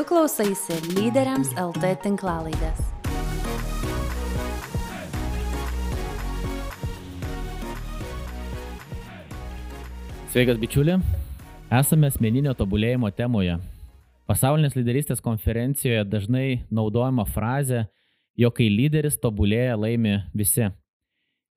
Tu 0.00 0.04
klausaisi 0.08 0.78
lyderiams 0.96 1.50
LT 1.60 1.90
tinklalaidės. 2.00 2.78
Sveikas 10.32 10.56
bičiuli, 10.62 10.94
esame 11.68 12.08
asmeninio 12.08 12.56
tobulėjimo 12.56 13.12
temoje. 13.12 13.58
Pasaulinės 14.24 14.78
lyderystės 14.80 15.20
konferencijoje 15.20 16.08
dažnai 16.08 16.62
naudojama 16.72 17.28
frazė, 17.28 17.84
jog 18.40 18.56
kai 18.56 18.72
lyderis 18.72 19.20
tobulėja, 19.20 19.76
laimi 19.76 20.22
visi. 20.32 20.72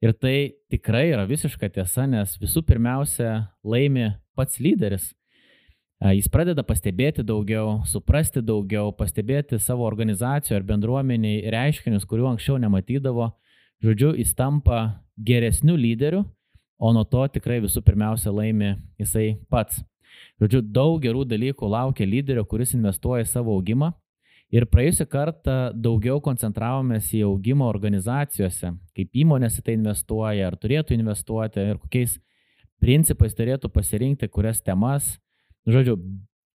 Ir 0.03 0.19
tai 0.19 0.35
tikrai 0.67 1.13
yra 1.13 1.23
visiška 1.31 1.71
tiesa, 1.79 2.11
nes 2.11 2.35
visų 2.43 2.67
pirmiausia 2.67 3.37
laimi 3.63 4.11
pats 4.35 4.59
lyderis. 4.59 5.13
Jis 6.03 6.25
pradeda 6.27 6.65
pastebėti 6.67 7.23
daugiau, 7.23 7.77
suprasti 7.87 8.41
daugiau, 8.43 8.89
pastebėti 8.91 9.55
savo 9.55 9.85
organizacijų 9.87 10.57
ar 10.57 10.65
bendruomeniai 10.67 11.45
reiškinius, 11.53 12.03
kurių 12.09 12.33
anksčiau 12.33 12.57
nematydavo. 12.59 13.29
Žodžiu, 13.83 14.09
jis 14.19 14.33
tampa 14.35 14.81
geresniu 15.15 15.77
lyderiu, 15.79 16.25
o 16.75 16.91
nuo 16.91 17.05
to 17.07 17.23
tikrai 17.31 17.61
visų 17.63 17.85
pirmiausia 17.87 18.35
laimi 18.35 18.73
jisai 18.99 19.37
pats. 19.47 19.79
Žodžiu, 20.43 20.59
daug 20.75 20.99
gerų 20.99 21.23
dalykų 21.23 21.71
laukia 21.71 22.09
lyderio, 22.09 22.43
kuris 22.43 22.75
investuoja 22.75 23.23
į 23.23 23.31
savo 23.31 23.55
augimą. 23.55 23.93
Ir 24.51 24.67
praėjusią 24.67 25.07
kartą 25.07 25.57
daugiau 25.71 26.19
koncentravomės 26.21 27.13
į 27.15 27.23
augimą 27.29 27.71
organizacijose, 27.71 28.75
kaip 28.91 29.23
įmonės 29.23 29.61
į 29.61 29.67
tai 29.69 29.79
investuoja, 29.79 30.51
ar 30.51 30.59
turėtų 30.59 30.99
investuoti 30.99 31.63
ir 31.63 31.79
kokiais 31.79 32.19
principais 32.83 33.33
turėtų 33.39 33.71
pasirinkti, 33.71 34.27
kurias 34.27 34.59
temas 34.61 35.15
Žodžiu, 35.63 35.95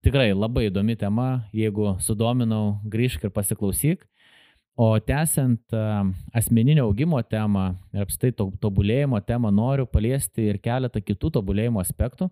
tikrai 0.04 0.34
labai 0.36 0.68
įdomi 0.68 0.98
tema, 1.00 1.48
jeigu 1.56 1.94
sudominau, 2.04 2.82
grįžk 2.92 3.28
ir 3.28 3.32
pasiklausyk. 3.32 4.04
O 4.78 4.92
tęsiant 5.02 5.74
asmeninio 6.36 6.84
augimo 6.86 7.18
temą 7.26 7.72
ir 7.96 8.04
apstai 8.04 8.30
tobulėjimo 8.36 9.18
temą, 9.26 9.50
noriu 9.50 9.88
paliesti 9.90 10.52
ir 10.52 10.60
keletą 10.62 11.02
kitų 11.02 11.32
tobulėjimo 11.40 11.82
aspektų. 11.82 12.28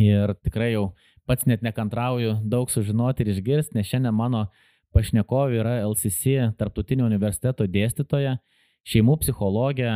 Ir 0.00 0.32
tikrai 0.40 0.70
jau 0.72 0.86
pats 1.28 1.44
net 1.50 1.60
nekantrauju 1.66 2.38
daug 2.48 2.70
sužinoti 2.70 3.26
ir 3.26 3.34
išgirsti, 3.34 3.76
nes 3.76 3.90
šiandien 3.90 4.14
mano 4.14 4.46
pašnekovė 4.94 5.60
yra 5.60 5.74
LCC 5.82 6.54
tarptautinio 6.58 7.04
universiteto 7.10 7.66
dėstytoja, 7.66 8.38
šeimų 8.86 9.18
psichologė, 9.20 9.92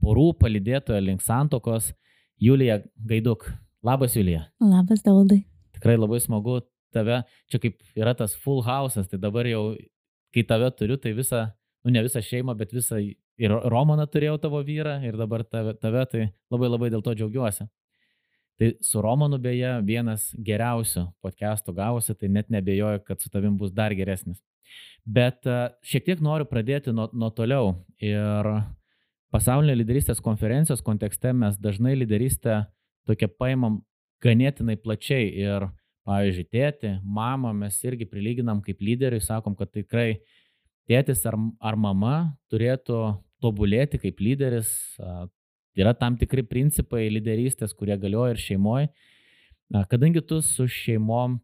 porų 0.00 0.30
palidėtoja 0.40 1.02
link 1.02 1.26
santokos 1.26 1.92
Julija 2.40 2.80
Gaiduk. 2.96 3.50
Labas, 3.86 4.16
Julija. 4.16 4.48
Labas, 4.60 5.02
Daudai. 5.04 5.44
Tikrai 5.76 5.94
labai 5.94 6.18
smagu 6.18 6.58
tave, 6.94 7.20
čia 7.46 7.60
kaip 7.62 7.76
yra 7.94 8.16
tas 8.18 8.34
full 8.42 8.64
house'as, 8.66 9.06
tai 9.06 9.20
dabar 9.22 9.46
jau, 9.46 9.76
kai 10.34 10.42
tave 10.48 10.72
turiu, 10.74 10.96
tai 10.98 11.12
visą, 11.14 11.44
nu 11.86 11.94
ne 11.94 12.02
visą 12.02 12.22
šeimą, 12.24 12.56
bet 12.58 12.74
visą 12.74 12.98
ir 12.98 13.54
Romaną 13.70 14.08
turėjau 14.10 14.40
tavo 14.42 14.64
vyrą 14.66 14.96
ir 15.06 15.18
dabar 15.20 15.44
tave, 15.46 15.76
tave 15.78 16.02
tai 16.10 16.24
labai 16.50 16.72
labai 16.72 16.90
dėl 16.96 17.04
to 17.04 17.14
džiaugiuosi. 17.14 17.68
Tai 18.58 18.72
su 18.88 19.02
Romanu 19.04 19.38
beje 19.38 19.76
vienas 19.86 20.30
geriausių 20.42 21.06
podcastų 21.22 21.76
gavosi, 21.76 22.16
tai 22.18 22.32
net 22.32 22.50
nebejoju, 22.50 23.04
kad 23.06 23.22
su 23.22 23.30
tavim 23.30 23.54
bus 23.60 23.74
dar 23.76 23.94
geresnis. 23.94 24.40
Bet 25.04 25.46
šiek 25.86 26.08
tiek 26.08 26.22
noriu 26.24 26.48
pradėti 26.48 26.90
nuo, 26.96 27.06
nuo 27.12 27.28
toliau. 27.30 27.76
Ir 28.02 28.48
pasaulinio 29.30 29.76
lyderystės 29.76 30.24
konferencijos 30.24 30.82
kontekste 30.82 31.36
mes 31.36 31.60
dažnai 31.60 31.94
lyderystę 32.00 32.64
tokia 33.06 33.28
paimam 33.30 33.80
ganėtinai 34.24 34.76
plačiai 34.80 35.28
ir, 35.38 35.68
pavyzdžiui, 36.06 36.48
tėti, 36.54 36.92
mamą 37.02 37.52
mes 37.56 37.78
irgi 37.84 38.06
prilyginam 38.08 38.62
kaip 38.64 38.82
lyderiui, 38.82 39.22
sakom, 39.22 39.56
kad 39.58 39.72
tikrai 39.74 40.20
tėtis 40.86 41.24
ar, 41.26 41.36
ar 41.60 41.78
mama 41.78 42.36
turėtų 42.52 43.00
tobulėti 43.42 44.00
kaip 44.02 44.22
lyderis. 44.22 44.70
Yra 45.76 45.92
tam 45.98 46.16
tikri 46.16 46.44
principai 46.46 47.10
lyderystės, 47.12 47.74
kurie 47.76 47.98
galioja 48.00 48.32
ir 48.32 48.40
šeimoje. 48.40 48.86
Kadangi 49.90 50.22
tu 50.24 50.38
su 50.44 50.64
šeimom 50.70 51.40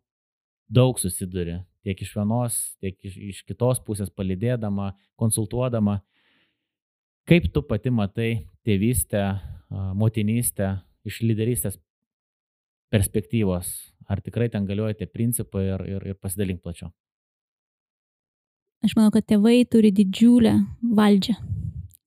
daug 0.72 0.97
susiduri, 1.03 1.59
tiek 1.84 1.98
iš 2.00 2.15
vienos, 2.16 2.56
tiek 2.81 2.97
iš, 3.04 3.19
iš 3.19 3.42
kitos 3.44 3.82
pusės 3.84 4.09
palidėdama, 4.15 4.92
konsultuodama, 5.20 5.98
kaip 7.28 7.50
tu 7.53 7.60
pati 7.66 7.92
matai 7.92 8.31
tėvystę, 8.65 9.26
motinystę 9.98 10.78
iš 11.08 11.22
lyderystės 11.24 11.78
perspektyvos, 12.92 13.70
ar 14.08 14.20
tikrai 14.20 14.50
ten 14.52 14.66
galioja 14.68 14.98
tie 15.00 15.08
principai 15.08 15.64
ir, 15.70 15.86
ir, 15.88 16.06
ir 16.12 16.18
pasidalink 16.20 16.62
plačiau. 16.62 16.92
Aš 18.82 18.96
manau, 18.98 19.12
kad 19.14 19.24
tėvai 19.30 19.62
turi 19.70 19.92
didžiulę 19.94 20.56
valdžią 20.82 21.36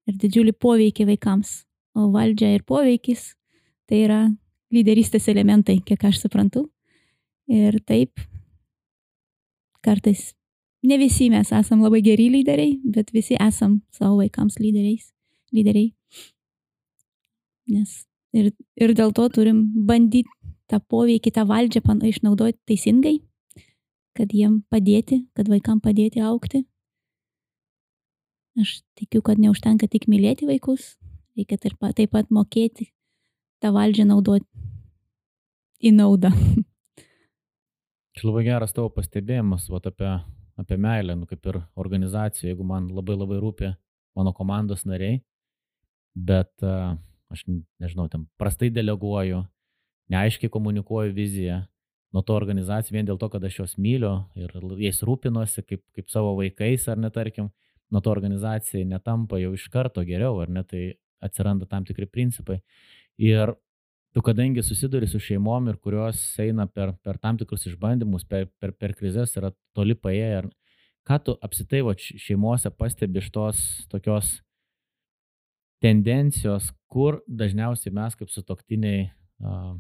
ir 0.06 0.18
didžiulį 0.22 0.54
poveikį 0.60 1.08
vaikams. 1.14 1.64
O 1.96 2.10
valdžia 2.12 2.50
ir 2.58 2.66
poveikis 2.68 3.30
tai 3.88 4.02
yra 4.04 4.22
lyderystės 4.76 5.30
elementai, 5.32 5.78
kiek 5.80 6.02
aš 6.04 6.20
suprantu. 6.26 6.66
Ir 7.48 7.78
taip, 7.88 8.20
kartais 9.86 10.34
ne 10.84 10.98
visi 11.00 11.30
mes 11.32 11.54
esam 11.56 11.86
labai 11.86 12.02
geri 12.04 12.28
lyderiai, 12.34 12.76
bet 12.84 13.14
visi 13.16 13.38
esam 13.40 13.80
savo 13.96 14.20
vaikams 14.20 14.60
lyderiais, 14.60 15.08
lyderiai. 15.56 15.94
Nes 17.72 18.04
Ir, 18.36 18.52
ir 18.76 18.92
dėl 18.98 19.14
to 19.16 19.30
turim 19.32 19.62
bandyti 19.88 20.28
tą 20.68 20.82
poveikį, 20.92 21.32
tą 21.32 21.46
valdžią 21.48 21.82
išnaudoti 22.10 22.58
teisingai, 22.68 23.20
kad 24.18 24.34
jiem 24.34 24.64
padėti, 24.72 25.24
kad 25.36 25.48
vaikam 25.48 25.80
padėti 25.80 26.20
aukti. 26.20 26.66
Aš 28.60 28.82
tikiu, 28.96 29.22
kad 29.22 29.40
neužtenka 29.40 29.88
tik 29.92 30.08
mylėti 30.12 30.48
vaikus, 30.48 30.96
reikia 31.36 31.58
taip 31.60 32.12
pat, 32.12 32.30
mokėti 32.32 32.92
tą 33.60 33.72
valdžią 33.76 34.08
naudoti 34.08 34.48
į 35.84 35.92
naudą. 35.96 36.32
Čia 38.16 38.28
labai 38.30 38.46
geras 38.48 38.72
tavo 38.76 38.90
pastebėjimas 38.96 39.68
vat, 39.72 39.88
apie, 39.92 40.12
apie 40.60 40.78
meilę, 40.80 41.18
nu, 41.20 41.28
kaip 41.28 41.44
ir 41.52 41.60
organizacija, 41.76 42.52
jeigu 42.52 42.64
man 42.68 42.88
labai 42.96 43.18
labai 43.20 43.42
rūpi 43.44 43.74
mano 44.16 44.32
komandos 44.36 44.86
nariai, 44.88 45.20
bet 46.16 46.52
uh, 46.64 46.96
aš 47.34 47.46
nežinau, 47.82 48.08
ten 48.12 48.28
prastai 48.40 48.70
deleguoju, 48.74 49.44
neaiškiai 50.14 50.52
komunikuoju 50.54 51.14
viziją, 51.16 51.64
nuo 52.16 52.24
to 52.24 52.36
organizacija 52.38 52.96
vien 52.96 53.08
dėl 53.08 53.20
to, 53.20 53.30
kad 53.32 53.44
aš 53.44 53.60
juos 53.60 53.76
myliu 53.82 54.14
ir 54.40 54.54
jais 54.80 55.02
rūpinuosi 55.04 55.66
kaip, 55.68 55.82
kaip 55.98 56.12
savo 56.14 56.36
vaikais 56.38 56.88
ar 56.92 57.02
netarkim, 57.02 57.50
nuo 57.92 58.02
to 58.02 58.12
organizacija 58.14 58.86
netampa 58.88 59.40
jau 59.42 59.52
iš 59.58 59.68
karto 59.74 60.04
geriau, 60.08 60.40
ar 60.44 60.52
ne, 60.52 60.64
tai 60.64 60.86
atsiranda 61.24 61.68
tam 61.70 61.86
tikri 61.88 62.08
principai. 62.08 62.62
Ir 63.22 63.54
tu 64.16 64.24
kadangi 64.24 64.64
susiduri 64.64 65.08
su 65.12 65.20
šeimom 65.20 65.68
ir 65.72 65.80
kurios 65.84 66.22
eina 66.40 66.68
per, 66.72 66.94
per 67.04 67.20
tam 67.20 67.40
tikrus 67.40 67.68
išbandymus, 67.72 68.24
per, 68.30 68.48
per, 68.62 68.72
per 68.72 68.96
krizės, 68.96 69.36
yra 69.36 69.52
toli 69.76 69.98
paėję, 70.00 70.44
ar 70.44 70.50
ką 71.06 71.20
tu 71.26 71.36
apsitai 71.44 71.84
va, 71.86 71.98
šeimose 72.00 72.72
pastebi 72.72 73.20
iš 73.20 73.32
tos 73.36 73.66
tokios 73.92 74.38
tendencijos, 75.86 76.72
kur 76.90 77.20
dažniausiai 77.30 77.94
mes 77.94 78.18
kaip 78.18 78.32
sutoktiniai, 78.34 79.06
uh, 79.44 79.76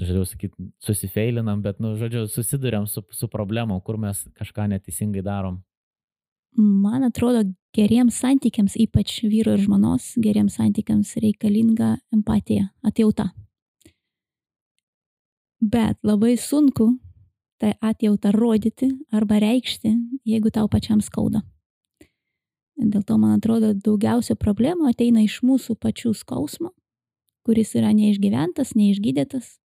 žodžiu, 0.00 0.26
sakyti, 0.26 0.68
susifeilinam, 0.82 1.62
bet, 1.62 1.78
nu, 1.82 1.94
žodžiu, 2.00 2.26
susidurėm 2.30 2.88
su, 2.90 3.04
su 3.14 3.28
problemom, 3.30 3.82
kur 3.84 4.00
mes 4.00 4.24
kažką 4.38 4.66
neteisingai 4.72 5.22
darom. 5.26 5.60
Man 6.58 7.06
atrodo, 7.06 7.44
geriems 7.76 8.16
santykiams, 8.18 8.74
ypač 8.80 9.20
vyro 9.22 9.54
ir 9.54 9.62
žmonos, 9.62 10.14
geriems 10.18 10.56
santykiams 10.58 11.12
reikalinga 11.22 11.92
empatija, 12.14 12.72
atjauta. 12.82 13.28
Bet 15.60 16.00
labai 16.02 16.34
sunku 16.40 16.88
tą 17.60 17.74
atjautą 17.84 18.32
rodyti 18.34 18.88
arba 19.12 19.38
reikšti, 19.44 19.92
jeigu 20.26 20.50
tau 20.50 20.66
pačiam 20.72 21.04
skauda. 21.04 21.44
Dėl 22.80 23.02
to, 23.04 23.18
man 23.20 23.36
atrodo, 23.36 23.74
daugiausia 23.76 24.38
problemų 24.40 24.88
ateina 24.88 25.20
iš 25.20 25.42
mūsų 25.44 25.76
pačių 25.76 26.14
skausmo, 26.16 26.70
kuris 27.44 27.74
yra 27.76 27.90
neišgyventas, 27.92 28.72
neišgydytas. 28.78 29.58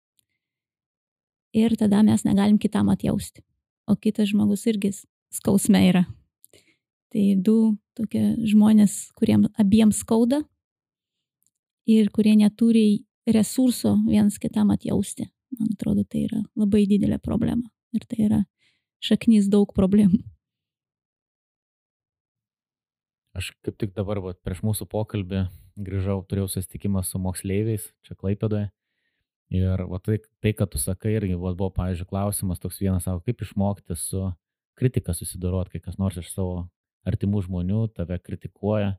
Ir 1.55 1.77
tada 1.79 2.03
mes 2.03 2.25
negalim 2.27 2.59
kitam 2.59 2.91
atjausti. 2.91 3.45
O 3.87 3.95
kitas 3.95 4.33
žmogus 4.33 4.67
irgi 4.67 4.91
skausme 5.31 5.85
yra. 5.93 6.03
Tai 7.15 7.25
du 7.39 7.77
tokie 7.95 8.35
žmonės, 8.51 9.13
kuriems 9.15 9.53
abiems 9.63 10.03
skauda 10.03 10.43
ir 11.87 12.11
kurie 12.11 12.35
neturi 12.41 13.05
resurso 13.31 13.95
vienas 14.09 14.41
kitam 14.43 14.75
atjausti. 14.75 15.29
Man 15.55 15.71
atrodo, 15.77 16.03
tai 16.03 16.27
yra 16.27 16.43
labai 16.59 16.83
didelė 16.91 17.21
problema. 17.23 17.69
Ir 17.95 18.03
tai 18.11 18.25
yra 18.27 18.43
šaknys 19.05 19.47
daug 19.53 19.71
problemų. 19.77 20.25
Aš 23.35 23.51
kaip 23.67 23.75
tik 23.83 23.91
dabar, 23.97 24.21
va, 24.23 24.31
prieš 24.47 24.61
mūsų 24.63 24.87
pokalbį, 24.93 25.41
grįžau, 25.83 26.21
turėjau 26.31 26.47
susitikimą 26.53 27.01
su 27.03 27.19
moksleiviais 27.19 27.89
čia 28.07 28.15
Klaipėdoje. 28.15 28.69
Ir 29.55 29.81
va, 29.91 29.99
tai, 29.99 30.21
tai, 30.39 30.53
kad 30.55 30.71
tu 30.71 30.79
sakai, 30.79 31.17
irgi 31.19 31.35
va, 31.35 31.51
buvo, 31.51 31.73
pavyzdžiui, 31.75 32.07
klausimas 32.13 32.63
toks 32.63 32.79
vienas, 32.79 33.09
savo, 33.09 33.19
kaip 33.27 33.43
išmokti 33.43 33.97
su 33.99 34.29
kritika 34.79 35.15
susidoroti, 35.19 35.75
kai 35.75 35.89
kas 35.89 35.99
nors 35.99 36.21
iš 36.23 36.31
savo 36.31 36.69
artimų 37.11 37.43
žmonių 37.49 37.89
tave 37.97 38.21
kritikuoja. 38.23 38.93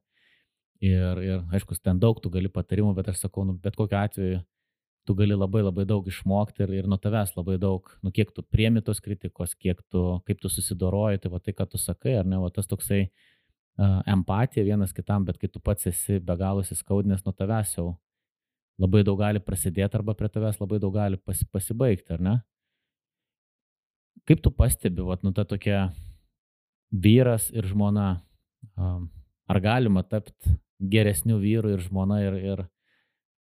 Ir, 0.83 1.21
ir 1.23 1.55
aišku, 1.55 1.77
ten 1.79 2.01
daug 2.03 2.19
tu 2.19 2.27
gali 2.33 2.51
patarimų, 2.51 2.91
bet 2.97 3.13
aš 3.13 3.23
sakau, 3.23 3.45
nu, 3.47 3.55
bet 3.55 3.79
kokiu 3.79 4.01
atveju 4.01 4.41
tu 5.07 5.15
gali 5.15 5.37
labai 5.37 5.61
labai 5.61 5.85
daug 5.87 6.03
išmokti 6.09 6.65
ir, 6.65 6.73
ir 6.81 6.89
nuo 6.91 6.97
tavęs 6.99 7.31
labai 7.37 7.55
daug, 7.61 7.87
nu 8.03 8.11
kiek 8.11 8.33
tu 8.35 8.43
priemi 8.43 8.83
tos 8.83 8.99
kritikos, 9.05 9.53
kiek 9.55 9.79
tu, 9.93 10.03
kaip 10.27 10.41
tu 10.43 10.51
susidoroji, 10.51 11.21
tai 11.23 11.31
va 11.31 11.39
tai, 11.39 11.53
ką 11.55 11.69
tu 11.71 11.79
sakai, 11.79 12.17
ar 12.19 12.27
ne, 12.27 12.39
va 12.41 12.49
tas 12.53 12.67
toksai 12.67 13.03
uh, 13.05 13.34
empatija 13.77 14.63
vienas 14.63 14.93
kitam, 14.95 15.25
bet 15.27 15.37
kai 15.37 15.49
tu 15.51 15.59
pats 15.59 15.87
esi 15.91 16.19
be 16.23 16.35
galo 16.39 16.63
įskaudinęs 16.63 17.25
nuo 17.25 17.33
tavęs 17.35 17.75
jau 17.77 17.89
labai 18.81 19.03
daug 19.07 19.19
gali 19.19 19.39
prasidėti 19.43 19.97
arba 19.97 20.15
prie 20.15 20.29
tavęs 20.31 20.59
labai 20.61 20.79
daug 20.83 20.93
gali 20.95 21.19
pas, 21.19 21.41
pasibaigti, 21.51 22.15
ar 22.15 22.23
ne? 22.23 22.35
Kaip 24.25 24.41
tu 24.41 24.51
pastebi, 24.51 25.03
vat, 25.05 25.23
nu 25.23 25.31
ta 25.35 25.45
tokia 25.45 25.89
vyras 26.91 27.49
ir 27.53 27.67
žmona, 27.67 28.07
ar 28.75 29.59
galima 29.61 30.03
tapti 30.03 30.55
geresnių 30.79 31.37
vyrų 31.41 31.75
ir 31.75 31.83
žmona 31.85 32.21
ir, 32.23 32.39
ir 32.39 32.63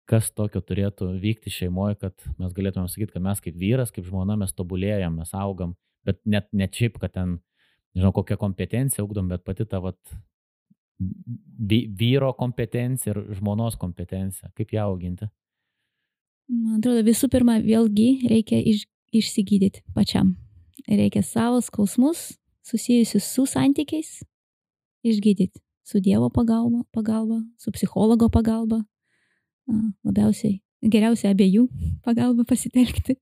kas 0.09 0.29
tokio 0.35 0.61
turėtų 0.61 1.13
vykti 1.21 1.53
šeimoje, 1.53 1.97
kad 2.01 2.25
mes 2.41 2.53
galėtume 2.55 2.89
sakyti, 2.91 3.13
kad 3.15 3.23
mes 3.23 3.39
kaip 3.43 3.55
vyras, 3.59 3.93
kaip 3.93 4.05
žmona, 4.09 4.35
mes 4.39 4.53
tobulėjam, 4.53 5.21
mes 5.21 5.31
augam, 5.37 5.77
bet 6.05 6.19
net 6.25 6.49
ne 6.51 6.67
šiaip, 6.67 6.99
kad 7.01 7.13
ten, 7.15 7.37
nežinau, 7.93 8.13
kokią 8.15 8.37
kompetenciją 8.41 9.05
augdom, 9.05 9.29
bet 9.31 9.43
pati 9.45 9.65
ta 9.69 9.79
vat, 9.83 9.99
vyro 11.99 12.33
kompetencija 12.37 13.13
ir 13.13 13.35
žmonos 13.37 13.77
kompetencija. 13.81 14.51
Kaip 14.57 14.73
ją 14.73 14.87
auginti? 14.91 15.29
Man 16.51 16.79
atrodo, 16.79 17.03
visų 17.05 17.29
pirma, 17.31 17.57
vėlgi 17.63 18.27
reikia 18.29 18.59
iš, 18.59 18.85
išsigydyti 19.15 19.83
pačiam. 19.95 20.35
Reikia 20.87 21.23
savo 21.23 21.61
skausmus 21.63 22.33
susijusius 22.67 23.27
su 23.35 23.45
santykiais 23.47 24.21
išgydyti. 25.03 25.59
Su 25.83 25.99
Dievo 25.99 26.29
pagalba, 26.31 26.85
pagalba 26.95 27.41
su 27.59 27.71
psichologo 27.75 28.29
pagalba. 28.31 28.79
Labiausiai, 30.03 30.61
geriausia 30.79 31.33
abiejų 31.33 31.67
pagalba 32.03 32.45
pasitelkti. 32.47 33.17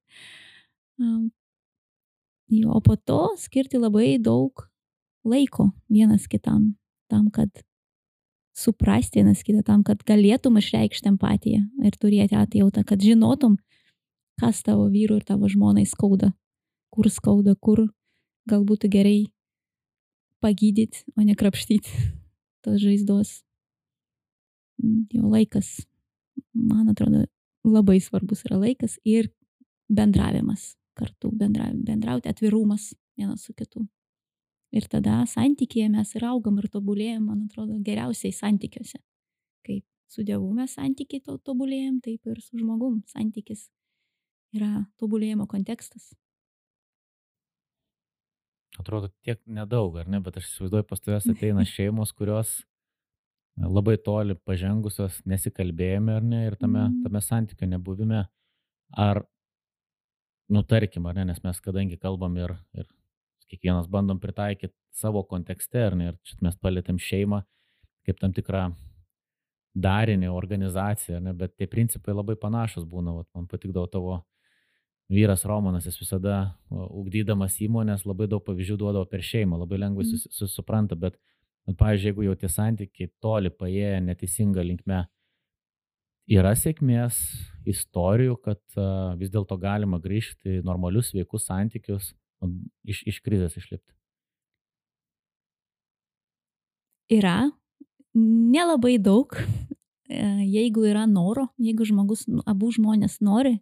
Jo, 2.51 2.73
o 2.75 2.81
po 2.83 2.97
to 2.99 3.31
skirti 3.39 3.79
labai 3.79 4.17
daug 4.19 4.65
laiko 5.23 5.69
vienas 5.87 6.27
kitam 6.27 6.73
tam, 7.07 7.29
kad 7.31 7.47
suprasti 8.55 9.21
vienas 9.21 9.43
kitą, 9.43 9.63
tam, 9.63 9.85
kad 9.87 10.03
galėtum 10.07 10.59
išreikšti 10.59 11.13
empatiją 11.13 11.61
ir 11.87 11.95
turėti 11.99 12.35
atjautą, 12.35 12.83
kad 12.87 12.99
žinotum, 12.99 13.55
kas 14.41 14.59
tavo 14.67 14.89
vyrui 14.91 15.21
ir 15.21 15.27
tavo 15.27 15.47
žmonai 15.51 15.85
skauda, 15.87 16.33
kur 16.91 17.07
skauda, 17.07 17.55
kur 17.55 17.85
galbūt 18.51 18.89
gerai 18.91 19.31
pagydyti, 20.43 21.05
o 21.15 21.23
ne 21.23 21.37
krapštyti 21.39 21.95
tos 22.65 22.81
žaizdos. 22.83 23.37
Jo 25.13 25.31
laikas, 25.31 25.85
man 26.51 26.91
atrodo, 26.91 27.23
labai 27.63 27.99
svarbus 28.03 28.43
yra 28.49 28.59
laikas 28.59 28.97
ir 29.07 29.29
bendravimas 29.87 30.73
kartu, 30.97 31.31
bendra, 31.35 31.69
bendrauti, 31.73 32.29
atvirumas 32.29 32.91
vienas 33.17 33.45
su 33.47 33.55
kitu. 33.57 33.85
Ir 34.71 34.87
tada 34.91 35.21
santykėje 35.27 35.89
mes 35.91 36.13
ir 36.15 36.25
augam 36.29 36.59
ir 36.61 36.69
tobulėjam, 36.71 37.25
man 37.27 37.45
atrodo, 37.49 37.75
geriausiai 37.83 38.31
santykiuose. 38.35 39.01
Kaip 39.67 39.83
su 40.11 40.23
Dievu 40.27 40.51
mes 40.55 40.77
santykiai 40.77 41.23
to 41.25 41.37
tobulėjam, 41.43 41.99
taip 42.03 42.27
ir 42.31 42.39
su 42.43 42.59
žmogum 42.59 43.01
santykis 43.11 43.67
yra 44.55 44.85
tobulėjimo 44.99 45.47
kontekstas. 45.51 46.11
Atrodo 48.79 49.11
tiek 49.25 49.41
nedaug, 49.45 49.97
ar 49.99 50.07
ne, 50.07 50.21
bet 50.23 50.39
aš 50.39 50.47
įsivaizduoju, 50.47 50.87
pas 50.87 51.03
tavęs 51.03 51.27
ateina 51.33 51.65
šeimos, 51.67 52.15
kurios 52.15 52.61
labai 53.59 53.97
toli 53.99 54.37
pažengusios 54.47 55.19
nesikalbėjome, 55.27 56.15
ar 56.15 56.23
ne, 56.23 56.45
ir 56.47 56.55
tame, 56.55 56.85
mm. 56.87 57.01
tame 57.05 57.21
santykio 57.23 57.67
nebuvime. 57.69 58.23
Ar, 58.97 59.23
nu 60.51 60.63
tarkim, 60.67 61.05
ar 61.07 61.15
ne, 61.15 61.25
nes 61.31 61.39
mes 61.43 61.59
kadangi 61.63 61.97
kalbam 61.99 62.35
ir, 62.39 62.53
ir 62.75 62.87
kiekvienas 63.51 63.87
bandom 63.91 64.19
pritaikyti 64.19 64.75
savo 64.95 65.23
kontekste, 65.27 65.87
ar 65.87 65.97
ne, 65.97 66.11
ir 66.11 66.19
čia 66.27 66.39
mes 66.45 66.57
palėtėm 66.59 66.99
šeimą 66.99 67.43
kaip 68.07 68.19
tam 68.19 68.33
tikrą 68.33 68.71
darinį, 69.77 70.27
organizaciją, 70.35 71.21
ne, 71.23 71.33
bet 71.37 71.55
tie 71.55 71.67
principai 71.71 72.15
labai 72.15 72.35
panašus 72.39 72.87
būna, 72.89 73.13
Vat, 73.21 73.27
man 73.37 73.47
patikdavo 73.47 73.87
tavo 73.91 74.17
vyras 75.11 75.45
Romanas, 75.47 75.87
jis 75.87 75.99
visada 75.99 76.41
ugdydamas 76.71 77.57
įmonės 77.63 78.05
labai 78.07 78.27
daug 78.31 78.43
pavyzdžių 78.47 78.77
duodavo 78.79 79.07
per 79.11 79.23
šeimą, 79.23 79.59
labai 79.63 79.79
lengvai 79.85 80.07
sus, 80.07 80.27
sus, 80.31 80.53
supranta, 80.55 80.95
bet, 80.99 81.17
bet, 81.67 81.77
pavyzdžiui, 81.79 82.11
jeigu 82.11 82.27
jau 82.27 82.35
tie 82.43 82.51
santykiai 82.51 83.11
toli 83.23 83.51
paėję 83.51 83.99
neteisinga 84.07 84.63
linkme, 84.67 85.05
yra 86.31 86.53
sėkmės 86.57 87.17
istorijų, 87.67 88.37
kad 88.41 88.61
uh, 88.79 89.13
vis 89.19 89.31
dėlto 89.33 89.57
galima 89.61 89.99
grįžti 90.01 90.59
į 90.59 90.63
normalius 90.65 91.11
sveikus 91.11 91.47
santykius, 91.49 92.13
iš, 92.87 93.03
iš 93.11 93.19
krizės 93.25 93.57
išlipti? 93.59 93.93
Yra. 97.11 97.51
Nelabai 98.15 98.97
daug. 98.99 99.35
E, 100.11 100.23
jeigu 100.43 100.83
yra 100.89 101.05
noro, 101.07 101.45
jeigu 101.59 101.85
žmogus, 101.87 102.25
abu 102.43 102.71
žmonės 102.75 103.21
nori 103.23 103.61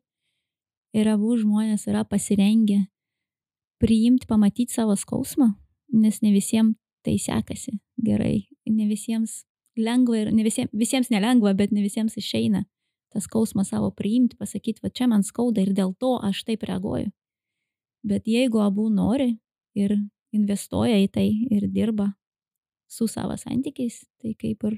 ir 0.98 1.10
abu 1.12 1.36
žmonės 1.38 1.86
yra 1.90 2.02
pasirengę 2.10 2.80
priimti, 3.78 4.26
pamatyti 4.26 4.74
savo 4.74 4.96
skausmą, 4.98 5.52
nes 5.94 6.18
ne 6.26 6.34
visiems 6.34 6.74
tai 7.06 7.20
sekasi 7.22 7.78
gerai, 8.02 8.50
ne 8.66 8.90
visiems 8.90 9.44
lengva 9.82 10.18
ir 10.20 10.34
ne 10.34 10.44
visiems, 10.46 10.72
visiems 10.74 11.10
nelengva, 11.14 11.54
bet 11.58 11.72
ne 11.76 11.84
visiems 11.86 12.18
išeina 12.20 12.66
tą 13.10 13.22
skausmą 13.24 13.66
savo 13.66 13.90
priimti, 13.92 14.38
pasakyti, 14.38 14.84
va 14.84 14.90
čia 14.94 15.08
man 15.10 15.24
skauda 15.26 15.64
ir 15.64 15.74
dėl 15.74 15.96
to 15.98 16.18
aš 16.24 16.44
taip 16.46 16.64
reaguoju. 16.70 17.10
Bet 18.06 18.28
jeigu 18.30 18.62
abu 18.64 18.88
nori 18.94 19.34
ir 19.76 19.96
investuoja 20.36 21.00
į 21.02 21.10
tai 21.12 21.28
ir 21.50 21.68
dirba 21.74 22.14
su 22.90 23.08
savo 23.08 23.36
santykiais, 23.38 24.04
tai 24.22 24.36
kaip 24.38 24.64
ir, 24.70 24.78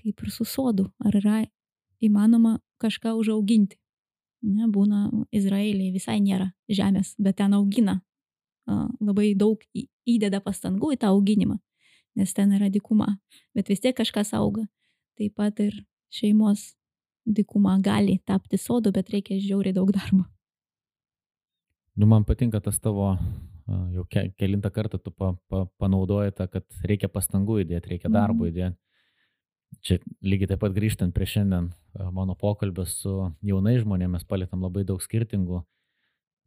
kaip 0.00 0.24
ir 0.24 0.32
su 0.32 0.44
sodu. 0.48 0.88
Ar 1.04 1.16
yra 1.20 1.42
įmanoma 2.04 2.58
kažką 2.82 3.14
užauginti? 3.20 3.78
Ne, 4.44 4.68
būna 4.68 5.08
Izraeliai 5.32 5.92
visai 5.92 6.18
nėra 6.20 6.50
žemės, 6.68 7.14
bet 7.16 7.38
ten 7.40 7.54
augina. 7.56 8.00
Labai 9.00 9.32
daug 9.36 9.60
įdeda 10.08 10.40
pastangų 10.44 10.94
į 10.94 10.98
tą 11.00 11.12
auginimą, 11.12 11.58
nes 12.16 12.34
ten 12.34 12.52
yra 12.56 12.70
dikuma. 12.72 13.16
Bet 13.54 13.68
vis 13.72 13.82
tiek 13.82 13.96
kažkas 13.96 14.32
auga. 14.36 14.66
Taip 15.18 15.34
pat 15.38 15.60
ir 15.62 15.76
šeimos 16.14 16.74
dikuma 17.24 17.78
gali 17.82 18.18
tapti 18.26 18.58
sodu, 18.60 18.92
bet 18.92 19.10
reikia 19.14 19.40
žiauriai 19.40 19.74
daug 19.74 19.92
darbo. 19.94 20.24
Nu, 21.94 22.06
man 22.10 22.24
patinka 22.26 22.60
tas 22.60 22.80
tavo, 22.82 23.12
jau 23.94 24.04
ke, 24.10 24.26
kelintą 24.38 24.70
kartą 24.74 24.98
tu 24.98 25.12
pa, 25.14 25.32
pa, 25.48 25.64
panaudoji 25.78 26.34
tą, 26.34 26.48
kad 26.50 26.66
reikia 26.82 27.08
pastangų 27.08 27.60
įdėti, 27.62 27.94
reikia 27.94 28.10
darbo 28.10 28.44
mhm. 28.44 28.50
įdėti. 28.50 28.80
Čia 29.84 29.98
lygiai 30.22 30.52
taip 30.52 30.60
pat 30.62 30.74
grįžtant 30.74 31.14
prie 31.14 31.26
šiandien 31.26 31.72
mano 32.14 32.36
pokalbio 32.38 32.84
su 32.86 33.14
jaunai 33.42 33.78
žmonėmis, 33.80 34.22
mes 34.22 34.28
palėtėm 34.30 34.62
labai 34.62 34.84
daug 34.86 35.02
skirtingų 35.02 35.64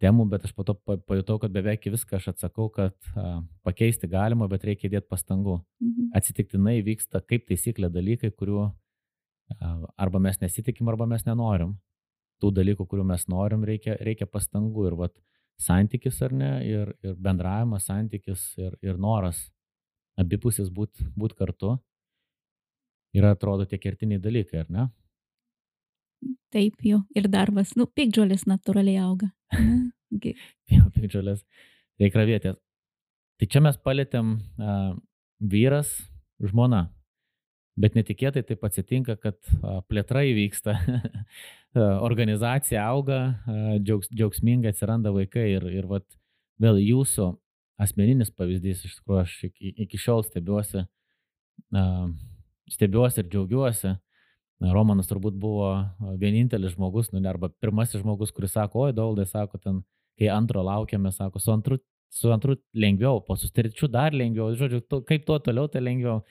temų, 0.03 0.27
bet 0.31 0.45
aš 0.47 0.53
po 0.57 0.65
to 0.67 0.75
pajutau, 0.77 1.37
kad 1.41 1.53
beveik 1.53 1.87
viską 1.89 2.19
aš 2.19 2.29
atsakau, 2.33 2.67
kad 2.73 2.95
a, 3.15 3.41
pakeisti 3.65 4.09
galima, 4.11 4.47
bet 4.51 4.65
reikia 4.67 4.89
įdėti 4.89 5.09
pastangų. 5.09 5.59
Mhm. 5.83 6.11
Atsitiktinai 6.17 6.77
vyksta 6.85 7.23
kaip 7.25 7.47
taisyklė 7.49 7.89
dalykai, 7.93 8.31
kurių 8.31 8.67
a, 8.67 8.71
arba 9.97 10.21
mes 10.23 10.39
nesitikim, 10.43 10.89
arba 10.91 11.09
mes 11.09 11.25
nenorim. 11.27 11.77
Tų 12.37 12.51
dalykų, 12.53 12.85
kurių 12.85 13.07
mes 13.09 13.25
norim, 13.31 13.63
reikia, 13.65 13.95
reikia 13.97 14.27
pastangų. 14.29 14.91
Ir 14.91 14.97
vat, 14.99 15.15
santykis 15.57 16.21
ar 16.21 16.35
ne, 16.37 16.51
ir, 16.69 16.93
ir 17.01 17.15
bendravimas, 17.17 17.87
santykis 17.89 18.51
ir, 18.61 18.77
ir 18.85 18.99
noras 19.01 19.47
abipusis 20.17 20.69
būti 20.73 21.05
būt 21.17 21.33
kartu 21.37 21.75
yra, 23.17 23.33
atrodo, 23.33 23.65
tie 23.65 23.79
kertiniai 23.81 24.21
dalykai, 24.21 24.63
ar 24.63 24.71
ne? 24.73 24.85
Taip, 26.53 26.77
jau, 26.83 27.01
ir 27.15 27.27
darbas. 27.31 27.75
Nu, 27.77 27.85
pikdžiolės 27.87 28.47
natūraliai 28.49 29.01
auga. 29.03 29.29
jo, 30.73 30.83
pikdžiolės. 30.95 31.43
Reikia 32.01 32.21
ravėtės. 32.21 32.59
Tai 33.37 33.47
čia 33.53 33.61
mes 33.61 33.77
palėtėm 33.85 34.37
uh, 34.37 34.93
vyras, 35.39 35.91
žmona. 36.41 36.87
Bet 37.77 37.93
netikėtai 37.93 38.41
taip 38.41 38.63
atsitinka, 38.65 39.13
kad 39.21 39.37
plėtra 39.85 40.23
įvyksta, 40.25 40.73
organizacija 42.07 42.87
auga, 42.89 43.19
džiaugs, 43.77 44.09
džiaugsmingai 44.09 44.71
atsiranda 44.73 45.11
vaikai 45.13 45.51
ir, 45.51 45.67
ir 45.69 45.85
vat, 45.85 46.07
vėl 46.57 46.81
jūsų 46.81 47.27
asmeninis 47.77 48.33
pavyzdys, 48.33 48.81
iš 48.87 48.97
tikrųjų, 48.97 49.19
aš 49.21 49.35
iki, 49.51 49.75
iki 49.85 49.99
šiol 50.01 50.25
stebiuosi, 50.25 50.87
stebiuosi 52.73 53.21
ir 53.21 53.29
džiaugiuosi, 53.29 53.93
Romanas 54.61 55.09
turbūt 55.09 55.35
buvo 55.37 55.69
vienintelis 56.17 56.73
žmogus, 56.73 57.11
nu, 57.13 57.21
arba 57.29 57.51
pirmasis 57.61 58.01
žmogus, 58.01 58.31
kuris 58.33 58.55
sako, 58.57 58.87
oi, 58.87 58.95
Doldai, 58.97 59.27
sako, 59.29 59.59
ten, 59.61 59.83
kai 60.17 60.31
antro 60.33 60.63
laukiame, 60.65 61.11
sako, 61.13 61.41
su 61.41 61.53
antru, 61.53 61.77
su 62.13 62.31
antru 62.33 62.57
lengviau, 62.73 63.21
po 63.25 63.37
su 63.37 63.51
trečiu 63.53 63.89
dar 63.91 64.17
lengviau, 64.17 64.49
žodžiu, 64.57 64.81
to, 64.89 65.03
kaip 65.05 65.27
tuo 65.27 65.37
toliau, 65.43 65.69
tai 65.69 65.83
lengviau. 65.85 66.23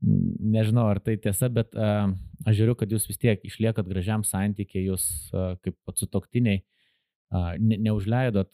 Nežinau, 0.00 0.86
ar 0.88 0.98
tai 1.04 1.18
tiesa, 1.20 1.50
bet 1.52 1.76
uh, 1.76 2.08
aš 2.48 2.56
žiūriu, 2.56 2.74
kad 2.80 2.90
jūs 2.90 3.04
vis 3.04 3.20
tiek 3.20 3.42
išliekat 3.44 3.84
gražiam 3.86 4.24
santykiai, 4.24 4.86
jūs 4.88 5.04
uh, 5.36 5.58
kaip 5.60 5.76
sutoktiniai 6.00 6.62
uh, 6.62 7.52
ne, 7.60 7.76
neužleidot 7.84 8.48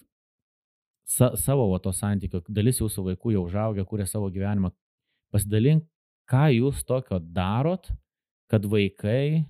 sa, 1.07 1.31
savo 1.39 1.69
va, 1.71 1.79
to 1.83 1.93
santykio, 1.95 2.43
dalis 2.51 2.83
jūsų 2.83 3.05
vaikų 3.13 3.37
jau 3.37 3.45
užaugę, 3.47 3.87
kuria 3.87 4.09
savo 4.11 4.29
gyvenimą. 4.35 4.73
Pasidalink, 5.33 5.87
ką 6.31 6.49
jūs 6.57 6.83
tokio 6.87 7.21
darot, 7.23 7.89
kad 8.51 8.67
vaikai, 8.71 9.45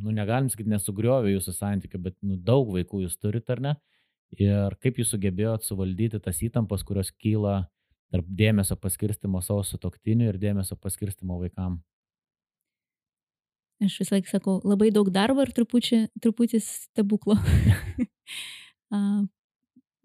nu 0.00 0.14
negalim 0.14 0.48
sakyti, 0.50 0.70
nesugriovė 0.72 1.34
jūsų 1.34 1.54
santykių, 1.56 2.02
bet 2.08 2.16
nu, 2.26 2.36
daug 2.36 2.70
vaikų 2.74 3.04
jūs 3.04 3.18
turite, 3.20 3.56
ar 3.56 3.64
ne? 3.64 3.74
Ir 4.38 4.76
kaip 4.82 5.00
jūs 5.00 5.10
sugebėjot 5.14 5.66
suvaldyti 5.66 6.20
tas 6.22 6.38
įtampas, 6.46 6.84
kurios 6.86 7.10
kyla 7.18 7.64
tarp 8.10 8.26
dėmesio 8.26 8.76
paskirstimo 8.78 9.42
savo 9.42 9.64
sutoktiniu 9.66 10.30
ir 10.30 10.38
dėmesio 10.38 10.78
paskirstimo 10.78 11.38
vaikam? 11.42 11.80
Aš 13.80 13.96
vis 14.02 14.10
laik 14.12 14.26
sakau, 14.28 14.58
labai 14.66 14.90
daug 14.92 15.08
darbo 15.12 15.40
ir 15.40 15.54
truputį, 15.56 16.02
truputį 16.20 16.58
stebuklo. 16.60 17.38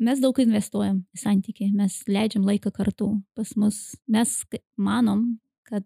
mes 0.06 0.22
daug 0.24 0.40
investuojam 0.40 1.02
į 1.12 1.20
santykiai, 1.20 1.74
mes 1.76 1.98
leidžiam 2.08 2.46
laiką 2.48 2.72
kartu. 2.76 3.10
Pas 3.36 3.52
mus 3.60 3.98
mes 4.08 4.38
manom, 4.80 5.26
kad 5.68 5.84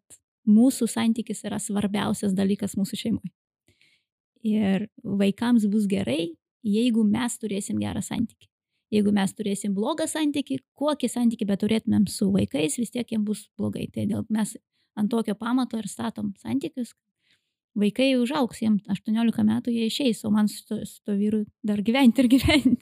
mūsų 0.49 0.87
santykis 0.89 1.43
yra 1.47 1.59
svarbiausias 1.61 2.35
dalykas 2.37 2.75
mūsų 2.79 2.99
šeimoje. 3.03 3.31
Ir 4.45 4.87
vaikams 5.03 5.67
bus 5.71 5.87
gerai, 5.89 6.31
jeigu 6.63 7.03
mes 7.03 7.35
turėsim 7.41 7.79
gerą 7.81 8.01
santykį. 8.03 8.47
Jeigu 8.89 9.11
mes 9.13 9.33
turėsim 9.37 9.75
blogą 9.77 10.07
santykį, 10.09 10.63
kokį 10.79 11.09
santykį 11.11 11.45
bet 11.51 11.61
turėtumėm 11.61 12.07
su 12.09 12.31
vaikais, 12.33 12.79
vis 12.79 12.89
tiek 12.89 13.11
jiems 13.11 13.27
bus 13.27 13.43
blogai. 13.59 13.85
Tai 13.93 14.07
dėl 14.09 14.25
mes 14.33 14.55
ant 14.97 15.11
tokio 15.11 15.35
pamato 15.37 15.77
ir 15.77 15.89
statom 15.91 16.31
santykius. 16.41 16.95
Vaikai 17.77 18.15
užauks, 18.17 18.63
jiems 18.63 18.87
18 18.89 19.45
metų 19.45 19.75
jie 19.75 19.85
išeis, 19.91 20.23
o 20.25 20.31
man 20.33 20.49
su 20.49 20.63
to, 20.65 20.79
su 20.89 21.03
to 21.05 21.13
vyru 21.19 21.43
dar 21.61 21.83
gyventi 21.85 22.23
ir 22.23 22.31
gyventi. 22.31 22.81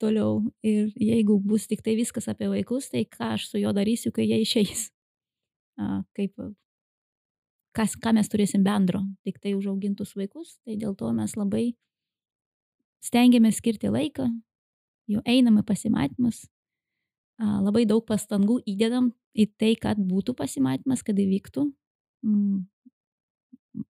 Toliau. 0.00 0.40
Ir 0.64 0.88
jeigu 0.96 1.36
bus 1.44 1.68
tik 1.68 1.84
tai 1.84 1.98
viskas 1.98 2.30
apie 2.32 2.48
vaikus, 2.48 2.88
tai 2.94 3.04
ką 3.04 3.34
aš 3.36 3.50
su 3.50 3.60
juo 3.60 3.74
darysiu, 3.76 4.14
kai 4.16 4.24
jie 4.30 4.40
išeis 4.46 4.88
kaip, 6.16 6.34
kas, 7.74 7.96
ką 7.98 8.14
mes 8.18 8.30
turėsim 8.30 8.64
bendro, 8.66 9.02
tik 9.26 9.40
tai 9.42 9.54
užaugintus 9.58 10.14
vaikus, 10.18 10.58
tai 10.64 10.78
dėl 10.80 10.94
to 10.98 11.10
mes 11.16 11.36
labai 11.36 11.72
stengiamės 13.04 13.58
skirti 13.60 13.90
laiką, 13.92 14.28
jau 15.10 15.22
einame 15.28 15.64
pasimatymus, 15.66 16.44
labai 17.40 17.84
daug 17.88 18.04
pastangų 18.06 18.60
įdedam 18.70 19.12
į 19.34 19.48
tai, 19.58 19.74
kad 19.80 19.98
būtų 19.98 20.36
pasimatymas, 20.38 21.02
kad 21.02 21.18
įvyktų. 21.18 21.66
Mm, 22.24 22.62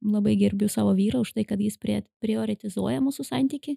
labai 0.00 0.34
gerbiu 0.40 0.68
savo 0.72 0.94
vyrą 0.96 1.20
už 1.20 1.34
tai, 1.36 1.44
kad 1.44 1.60
jis 1.60 1.76
prioritizuoja 1.78 3.02
mūsų 3.04 3.26
santyki 3.28 3.76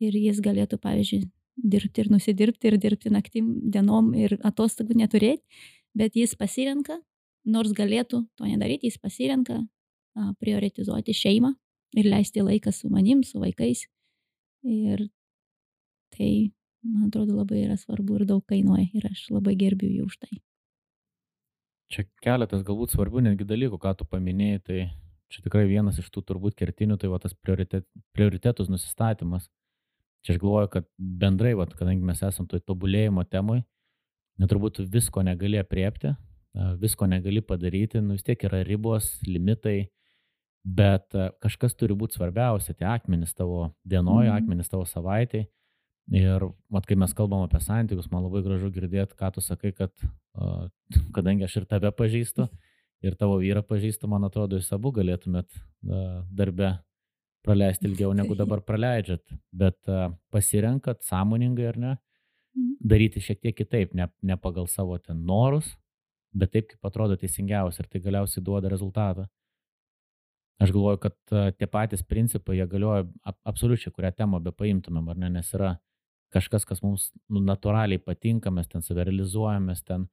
ir 0.00 0.16
jis 0.16 0.40
galėtų, 0.40 0.78
pavyzdžiui, 0.80 1.26
dirbti 1.58 2.04
ir 2.04 2.10
nusidirbti 2.12 2.70
ir 2.70 2.78
dirbti 2.80 3.12
naktim, 3.12 3.50
dienom 3.68 4.12
ir 4.16 4.38
atostogų 4.46 4.96
neturėti, 5.02 5.42
bet 5.98 6.16
jis 6.16 6.34
pasirenka 6.38 7.00
nors 7.46 7.72
galėtų 7.76 8.22
to 8.36 8.48
nedaryti, 8.48 8.88
jis 8.88 8.98
pasirenka 9.02 9.60
prioritizuoti 10.40 11.14
šeimą 11.14 11.52
ir 11.96 12.08
leisti 12.08 12.42
laiką 12.44 12.72
su 12.74 12.90
manim, 12.92 13.22
su 13.24 13.40
vaikais. 13.40 13.86
Ir 14.66 15.06
tai, 16.14 16.50
man 16.82 17.08
atrodo, 17.08 17.38
labai 17.38 17.64
yra 17.66 17.78
svarbu 17.78 18.18
ir 18.18 18.26
daug 18.28 18.44
kainuoja 18.48 18.88
ir 18.92 19.08
aš 19.10 19.28
labai 19.32 19.54
gerbiu 19.58 19.90
jų 19.90 20.08
už 20.08 20.18
tai. 20.24 20.40
Čia 21.88 22.04
keletas 22.20 22.64
galbūt 22.66 22.92
svarbių 22.92 23.22
netgi 23.30 23.46
dalykų, 23.48 23.78
ką 23.80 23.94
tu 23.96 24.04
paminėjai, 24.08 24.60
tai 24.66 24.80
čia 25.32 25.44
tikrai 25.44 25.64
vienas 25.70 26.00
iš 26.00 26.10
tų 26.12 26.24
turbūt 26.28 26.58
kertinių, 26.58 26.98
tai 27.00 27.08
va 27.08 27.20
tas 27.22 27.32
prioritet, 27.32 27.86
prioritetus 28.16 28.68
nusistatymas. 28.68 29.48
Čia 30.26 30.34
aš 30.34 30.40
galvoju, 30.42 30.68
kad 30.74 30.88
bendrai, 30.98 31.54
va, 31.56 31.64
kadangi 31.70 32.04
mes 32.04 32.20
esame 32.26 32.50
toj 32.50 32.60
tobulėjimo 32.66 33.24
temui, 33.30 33.62
neturbūt 34.42 34.82
visko 34.90 35.22
negali 35.24 35.60
apriepti, 35.62 36.12
visko 36.80 37.06
negali 37.06 37.42
padaryti, 37.44 38.00
nu 38.00 38.16
vis 38.16 38.26
tiek 38.26 38.42
yra 38.48 38.62
ribos, 38.66 39.16
limitai, 39.26 39.90
bet 40.64 41.14
kažkas 41.42 41.76
turi 41.78 41.96
būti 41.96 42.18
svarbiausia, 42.18 42.74
tie 42.74 42.88
akmenys 42.88 43.34
tavo 43.36 43.70
dienoje, 43.88 44.30
mm. 44.30 44.36
akmenys 44.42 44.72
tavo 44.72 44.86
savaitai. 44.88 45.46
Ir 46.08 46.46
mat, 46.72 46.86
kai 46.88 46.96
mes 46.96 47.12
kalbam 47.12 47.44
apie 47.44 47.60
santykius, 47.60 48.08
man 48.08 48.24
labai 48.24 48.40
gražu 48.44 48.70
girdėti, 48.72 49.16
ką 49.18 49.28
tu 49.34 49.44
sakai, 49.44 49.74
kad 49.76 49.92
kadangi 51.14 51.44
aš 51.44 51.60
ir 51.60 51.66
tave 51.68 51.90
pažįstu, 51.92 52.48
ir 53.04 53.16
tavo 53.20 53.36
vyrą 53.42 53.62
pažįstu, 53.66 54.08
man 54.10 54.24
atrodo, 54.26 54.58
jūs 54.58 54.72
abu 54.72 54.92
galėtumėt 54.96 55.50
darbe 56.32 56.78
praleisti 57.44 57.86
ilgiau 57.88 58.14
negu 58.16 58.34
dabar 58.38 58.62
praleidžiat, 58.64 59.22
bet 59.52 59.76
pasirenkat 60.32 61.04
sąmoningai 61.06 61.68
ar 61.70 61.78
ne, 61.78 61.92
mhm. 62.56 62.78
daryti 62.80 63.22
šiek 63.24 63.44
tiek 63.44 63.56
kitaip, 63.56 63.94
ne, 63.94 64.08
ne 64.22 64.38
pagal 64.40 64.68
savo 64.70 64.98
ten 64.98 65.22
norus, 65.28 65.74
bet 66.34 66.52
taip, 66.52 66.68
kaip 66.72 66.88
atrodo 66.88 67.16
teisingiausia 67.16 67.84
ir 67.84 67.90
tai 67.92 68.00
galiausiai 68.04 68.44
duoda 68.44 68.70
rezultatą. 68.72 69.26
Aš 70.58 70.72
galvoju, 70.74 70.98
kad 70.98 71.14
tie 71.54 71.66
patys 71.70 72.02
principai, 72.02 72.56
jie 72.58 72.66
galioja 72.66 73.04
absoliučiai, 73.46 73.92
kurią 73.94 74.10
temą 74.18 74.40
be 74.42 74.52
paimtumėm, 74.52 75.06
ar 75.12 75.20
ne, 75.22 75.30
nes 75.36 75.52
yra 75.54 75.76
kažkas, 76.34 76.66
kas 76.66 76.82
mums 76.82 77.08
nu, 77.30 77.40
natūraliai 77.46 78.02
patinka, 78.02 78.50
mes 78.50 78.66
ten 78.68 78.82
save 78.82 79.06
realizuojam, 79.06 79.68
mes 79.70 79.84
ten 79.86 80.08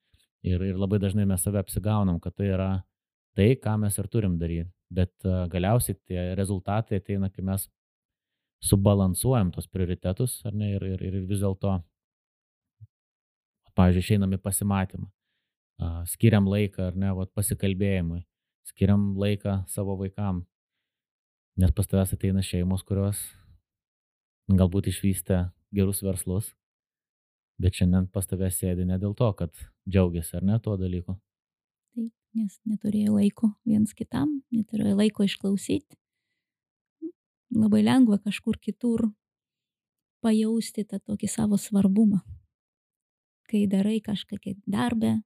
ir, 0.46 0.62
ir 0.62 0.78
labai 0.78 1.00
dažnai 1.02 1.26
mes 1.28 1.42
save 1.42 1.60
apsigaunam, 1.60 2.22
kad 2.22 2.38
tai 2.38 2.52
yra 2.54 2.70
tai, 3.36 3.56
ką 3.60 3.74
mes 3.82 3.98
ir 3.98 4.08
turim 4.12 4.38
daryti. 4.40 4.70
Bet 4.94 5.12
uh, 5.26 5.48
galiausiai 5.50 5.98
tie 6.06 6.28
rezultatai 6.38 7.02
ateina, 7.02 7.32
kai 7.34 7.44
mes 7.44 7.66
subalansuojam 8.64 9.50
tos 9.52 9.66
prioritetus, 9.68 10.38
ar 10.46 10.54
ne, 10.54 10.76
ir, 10.78 10.86
ir, 10.94 11.02
ir 11.10 11.26
vis 11.26 11.42
dėlto, 11.42 11.74
pavyzdžiui, 13.76 14.06
išeinam 14.06 14.38
į 14.38 14.44
pasimatymą 14.46 15.10
skiriam 16.10 16.48
laiką 16.48 16.90
ar 16.90 17.00
ne, 17.00 17.12
vat, 17.16 17.32
pasikalbėjimui, 17.36 18.24
skiriam 18.68 19.14
laiką 19.20 19.64
savo 19.72 19.98
vaikam, 20.00 20.46
nes 21.60 21.74
pas 21.76 21.88
tavęs 21.88 22.14
ateina 22.16 22.44
šeimos, 22.44 22.84
kurios 22.88 23.22
galbūt 24.52 24.90
išvystė 24.92 25.50
gerus 25.76 26.02
verslus, 26.06 26.54
bet 27.60 27.76
šiandien 27.76 28.08
pas 28.14 28.28
tavęs 28.28 28.60
sėdi 28.62 28.86
ne 28.88 29.00
dėl 29.02 29.16
to, 29.18 29.32
kad 29.34 29.52
džiaugiasi 29.90 30.40
ar 30.40 30.48
ne 30.48 30.60
tuo 30.60 30.78
dalyku. 30.80 31.18
Taip, 31.96 32.12
nes 32.36 32.58
neturėjo 32.68 33.18
laiko 33.18 33.52
viens 33.68 33.94
kitam, 33.96 34.42
neturėjo 34.52 34.96
laiko 35.00 35.28
išklausyti. 35.28 35.98
Labai 37.56 37.84
lengva 37.86 38.18
kažkur 38.20 38.58
kitur 38.60 39.10
pajausti 40.26 40.84
tą 40.90 41.00
tokį 41.00 41.30
savo 41.30 41.60
svarbumą. 41.62 42.24
Kai 43.46 43.68
darai 43.70 44.00
kažkokią 44.04 44.56
darbę, 44.66 45.20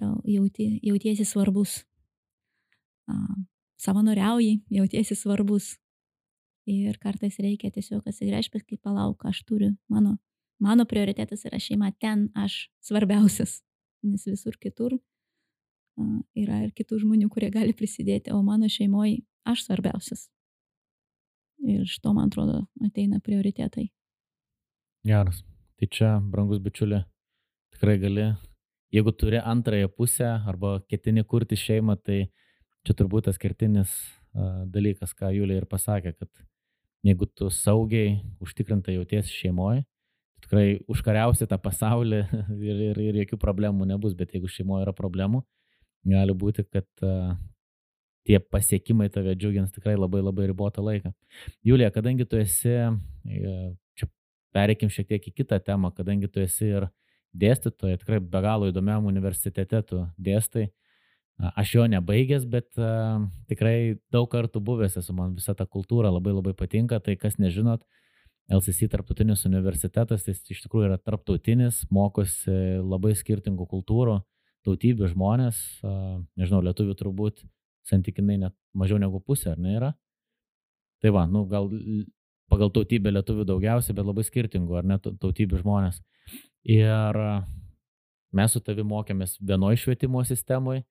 tau 0.00 0.20
jauti, 0.24 0.68
jautiesi 0.84 1.24
svarbus. 1.24 1.80
Savanoriauji, 3.80 4.62
jautiesi 4.70 5.14
svarbus. 5.14 5.74
Ir 6.66 6.96
kartais 6.98 7.36
reikia 7.38 7.70
tiesiog 7.70 8.08
atsigręžti, 8.10 8.64
kaip 8.66 8.80
palauk, 8.82 9.22
aš 9.28 9.44
turiu, 9.46 9.76
mano, 9.92 10.16
mano 10.58 10.86
prioritetas 10.88 11.44
yra 11.46 11.60
šeima, 11.62 11.92
ten 12.02 12.26
aš 12.34 12.64
svarbiausias, 12.82 13.60
nes 14.02 14.26
visur 14.26 14.56
kitur 14.58 14.96
yra 16.36 16.62
ir 16.64 16.72
kitų 16.76 16.98
žmonių, 17.04 17.28
kurie 17.32 17.50
gali 17.54 17.74
prisidėti, 17.76 18.32
o 18.34 18.42
mano 18.44 18.68
šeimoje 18.68 19.22
aš 19.48 19.66
svarbiausias. 19.68 20.26
Ir 21.64 21.86
iš 21.86 22.00
to, 22.02 22.12
man 22.12 22.28
atrodo, 22.28 22.64
ateina 22.84 23.20
prioritetai. 23.24 23.88
Geras. 25.06 25.40
Tai 25.76 25.88
čia, 25.92 26.10
brangus 26.20 26.60
bičiulė, 26.64 27.02
tikrai 27.76 27.96
gali 28.00 28.26
jeigu 28.96 29.12
turi 29.12 29.36
antrąją 29.36 29.88
pusę 29.88 30.28
arba 30.46 30.80
ketini 30.88 31.24
kurti 31.24 31.56
šeimą, 31.56 31.96
tai 32.00 32.26
čia 32.86 32.94
turbūt 32.96 33.28
tas 33.28 33.38
kertinis 33.38 33.92
dalykas, 34.72 35.12
ką 35.16 35.32
Julija 35.34 35.62
ir 35.62 35.66
pasakė, 35.68 36.14
kad 36.16 36.30
jeigu 37.06 37.28
tu 37.38 37.50
saugiai, 37.52 38.20
užtikrintai 38.42 38.96
jautiesi 38.96 39.32
šeimoje, 39.32 39.84
tikrai 40.44 40.66
užkariausi 40.92 41.48
tą 41.48 41.58
pasaulį 41.60 42.22
ir, 42.70 42.82
ir, 42.90 43.02
ir 43.10 43.20
jokių 43.22 43.40
problemų 43.42 43.88
nebus, 43.92 44.16
bet 44.16 44.34
jeigu 44.36 44.50
šeimoje 44.52 44.86
yra 44.86 44.96
problemų, 44.96 45.42
gali 46.06 46.36
būti, 46.36 46.64
kad 46.70 46.88
tie 48.26 48.40
pasiekimai 48.40 49.08
tave 49.12 49.36
džiugins 49.38 49.74
tikrai 49.74 49.94
labai 49.96 50.22
labai 50.24 50.48
ribotą 50.50 50.84
laiką. 50.84 51.12
Julija, 51.64 51.92
kadangi 51.94 52.26
tu 52.26 52.38
esi, 52.40 52.74
čia 53.96 54.08
pereikim 54.56 54.90
šiek 54.92 55.12
tiek 55.12 55.28
į 55.30 55.34
kitą 55.42 55.60
temą, 55.62 55.92
kadangi 55.94 56.30
tu 56.32 56.42
esi 56.42 56.72
ir 56.72 56.88
uh, 56.88 56.94
dėstytoja, 57.40 58.00
tikrai 58.00 58.20
be 58.20 58.42
galo 58.44 58.70
įdomiam 58.70 59.06
universitete 59.08 59.82
tu 59.86 60.02
dėstai. 60.18 60.70
Aš 61.36 61.74
jo 61.74 61.84
nebaigęs, 61.92 62.46
bet 62.48 62.70
uh, 62.80 63.26
tikrai 63.50 63.98
daug 64.14 64.28
kartų 64.32 64.62
buvęs 64.64 64.96
esu, 65.02 65.12
man 65.12 65.34
visa 65.36 65.52
ta 65.54 65.66
kultūra 65.68 66.08
labai 66.08 66.32
labai 66.32 66.54
patinka, 66.56 66.96
tai 67.04 67.18
kas 67.20 67.36
nežinot, 67.36 67.82
LCC 68.48 68.88
tarptautinis 68.88 69.44
universitetas, 69.44 70.24
tai 70.24 70.32
iš 70.32 70.62
tikrųjų 70.64 70.88
yra 70.88 70.96
tarptautinis, 70.96 71.82
mokosi 71.92 72.80
labai 72.80 73.12
skirtingų 73.18 73.66
kultūrų, 73.68 74.16
tautybių 74.64 75.12
žmonės, 75.12 75.60
uh, 75.84 76.16
nežinau, 76.40 76.62
lietuvių 76.64 76.96
turbūt 77.02 77.44
santykinai 77.86 78.40
net 78.46 78.56
mažiau 78.74 78.96
negu 79.02 79.20
pusė, 79.20 79.52
ar 79.52 79.60
ne 79.60 79.76
yra? 79.76 79.92
Tai 81.04 81.12
va, 81.12 81.26
nu 81.28 81.44
gal 81.50 81.68
pagal 82.50 82.70
tautybę 82.72 83.12
lietuvių 83.12 83.44
daugiausiai, 83.48 83.94
bet 83.96 84.06
labai 84.06 84.24
skirtingų, 84.26 84.78
ar 84.78 84.86
ne, 84.88 84.98
tautybių 85.04 85.60
žmonės. 85.62 86.00
Ir 86.66 87.18
mes 88.34 88.52
su 88.52 88.60
tavi 88.60 88.82
mokėmės 88.82 89.36
vienoje 89.38 89.78
švietimo 89.84 90.24
sistemoje, 90.26 90.82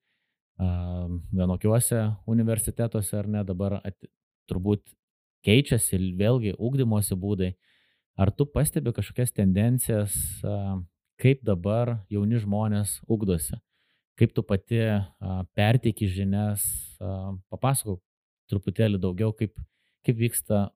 vienokiuose 0.56 2.00
universitetuose, 2.32 3.18
ar 3.20 3.28
ne, 3.28 3.44
dabar 3.44 3.82
at, 3.82 3.98
turbūt 4.48 4.86
keičiasi 5.46 6.00
vėlgi 6.16 6.56
ūkdymosi 6.56 7.18
būdai. 7.20 7.52
Ar 8.16 8.32
tu 8.32 8.48
pastebi 8.48 8.94
kažkokias 8.96 9.36
tendencijas, 9.36 10.16
kaip 11.20 11.44
dabar 11.44 11.98
jauni 12.10 12.40
žmonės 12.40 13.02
ūkdosi? 13.12 13.60
Kaip 14.16 14.32
tu 14.32 14.46
pati 14.48 14.80
perteiki 15.60 16.08
žinias, 16.08 16.64
papasakok 17.52 18.00
truputėlį 18.48 19.02
daugiau, 19.04 19.36
kaip, 19.36 19.52
kaip 20.08 20.22
vyksta 20.24 20.70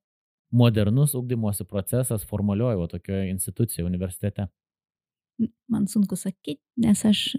modernus 0.51 1.15
ūkdymosi 1.15 1.63
procesas 1.70 2.27
formaliojo 2.27 2.89
tokioje 2.91 3.29
institucijoje, 3.32 3.88
universitete? 3.88 4.50
Man 5.72 5.88
sunku 5.88 6.17
sakyti, 6.19 6.60
nes 6.79 7.05
aš 7.08 7.38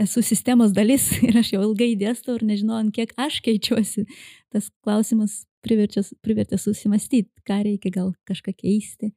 esu 0.00 0.22
sistemos 0.22 0.74
dalis 0.74 1.08
ir 1.26 1.38
aš 1.40 1.54
jau 1.54 1.62
ilgai 1.64 1.94
dėstau 1.98 2.38
ir 2.38 2.46
nežinau, 2.46 2.78
ant 2.82 2.94
kiek 2.94 3.14
aš 3.20 3.40
keičiuosi. 3.44 4.06
Tas 4.54 4.70
klausimas 4.84 5.42
privertė, 5.64 6.58
susimastyti, 6.60 7.30
ką 7.46 7.62
reikia 7.64 7.92
gal 7.94 8.12
kažką 8.28 8.54
keisti. 8.58 9.14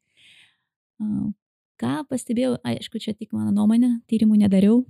Ką 1.77 1.97
pastebėjau, 2.09 2.55
aišku, 2.65 3.01
čia 3.03 3.13
tik 3.13 3.36
mano 3.36 3.51
nuomonė, 3.53 4.00
tyrimų 4.09 4.39
nedariau. 4.45 4.81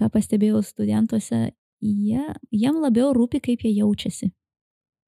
Ką 0.00 0.08
pastebėjau 0.10 0.62
studentuose, 0.64 1.52
jie, 1.84 2.24
jiem 2.50 2.80
labiau 2.82 3.12
rūpi, 3.14 3.42
kaip 3.44 3.62
jie 3.66 3.76
jaučiasi 3.76 4.32